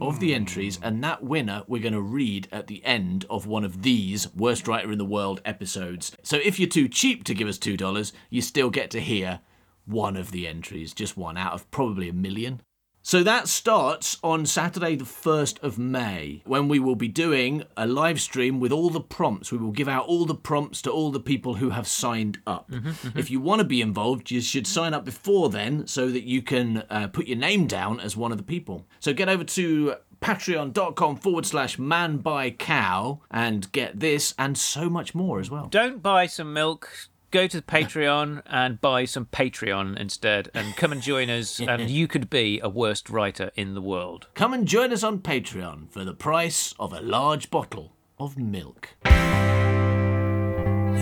of 0.00 0.18
the 0.18 0.34
entries, 0.34 0.78
and 0.82 1.02
that 1.04 1.22
winner 1.22 1.62
we're 1.68 1.82
going 1.82 1.94
to 1.94 2.00
read 2.00 2.48
at 2.50 2.66
the 2.66 2.84
end 2.84 3.24
of 3.30 3.46
one 3.46 3.64
of 3.64 3.82
these 3.82 4.32
Worst 4.34 4.66
Writer 4.66 4.90
in 4.90 4.98
the 4.98 5.04
World 5.04 5.40
episodes. 5.44 6.16
So 6.22 6.38
if 6.42 6.58
you're 6.58 6.68
too 6.68 6.88
cheap 6.88 7.22
to 7.24 7.34
give 7.34 7.46
us 7.46 7.58
$2, 7.58 8.12
you 8.30 8.42
still 8.42 8.70
get 8.70 8.90
to 8.90 9.00
hear 9.00 9.40
one 9.86 10.16
of 10.16 10.32
the 10.32 10.48
entries, 10.48 10.92
just 10.92 11.16
one 11.16 11.36
out 11.36 11.52
of 11.52 11.70
probably 11.70 12.08
a 12.08 12.12
million. 12.12 12.60
So 13.06 13.22
that 13.22 13.48
starts 13.48 14.16
on 14.24 14.46
Saturday, 14.46 14.96
the 14.96 15.04
1st 15.04 15.62
of 15.62 15.78
May, 15.78 16.42
when 16.46 16.68
we 16.68 16.78
will 16.78 16.96
be 16.96 17.06
doing 17.06 17.64
a 17.76 17.86
live 17.86 18.18
stream 18.18 18.60
with 18.60 18.72
all 18.72 18.88
the 18.88 18.98
prompts. 18.98 19.52
We 19.52 19.58
will 19.58 19.72
give 19.72 19.88
out 19.88 20.06
all 20.06 20.24
the 20.24 20.34
prompts 20.34 20.80
to 20.82 20.90
all 20.90 21.10
the 21.10 21.20
people 21.20 21.56
who 21.56 21.68
have 21.68 21.86
signed 21.86 22.38
up. 22.46 22.72
If 23.14 23.30
you 23.30 23.40
want 23.40 23.58
to 23.58 23.66
be 23.66 23.82
involved, 23.82 24.30
you 24.30 24.40
should 24.40 24.66
sign 24.66 24.94
up 24.94 25.04
before 25.04 25.50
then 25.50 25.86
so 25.86 26.08
that 26.10 26.22
you 26.22 26.40
can 26.40 26.78
uh, 26.88 27.08
put 27.08 27.26
your 27.26 27.36
name 27.36 27.66
down 27.66 28.00
as 28.00 28.16
one 28.16 28.32
of 28.32 28.38
the 28.38 28.42
people. 28.42 28.86
So 29.00 29.12
get 29.12 29.28
over 29.28 29.44
to 29.44 29.96
patreon.com 30.22 31.16
forward 31.16 31.44
slash 31.44 31.78
man 31.78 32.16
by 32.16 32.48
cow 32.52 33.20
and 33.30 33.70
get 33.72 34.00
this 34.00 34.32
and 34.38 34.56
so 34.56 34.88
much 34.88 35.14
more 35.14 35.40
as 35.40 35.50
well. 35.50 35.66
Don't 35.66 36.02
buy 36.02 36.24
some 36.24 36.54
milk. 36.54 37.10
Go 37.34 37.48
to 37.48 37.60
Patreon 37.60 38.42
and 38.46 38.80
buy 38.80 39.06
some 39.06 39.26
Patreon 39.26 39.98
instead 39.98 40.50
and 40.54 40.76
come 40.76 40.92
and 40.92 41.02
join 41.02 41.28
us, 41.28 41.58
and 41.68 41.90
you 41.90 42.06
could 42.06 42.30
be 42.30 42.60
a 42.62 42.68
worst 42.68 43.10
writer 43.10 43.50
in 43.56 43.74
the 43.74 43.82
world. 43.82 44.28
Come 44.34 44.54
and 44.54 44.68
join 44.68 44.92
us 44.92 45.02
on 45.02 45.18
Patreon 45.18 45.90
for 45.90 46.04
the 46.04 46.14
price 46.14 46.76
of 46.78 46.92
a 46.92 47.00
large 47.00 47.50
bottle 47.50 47.96
of 48.20 48.38
milk. 48.38 48.90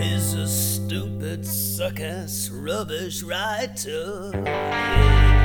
He's 0.03 0.33
a 0.33 0.49
stupid, 0.49 1.47
suck 1.47 2.01
ass, 2.01 2.49
rubbish 2.49 3.23
writer. 3.23 4.31
Yeah. 4.33 5.42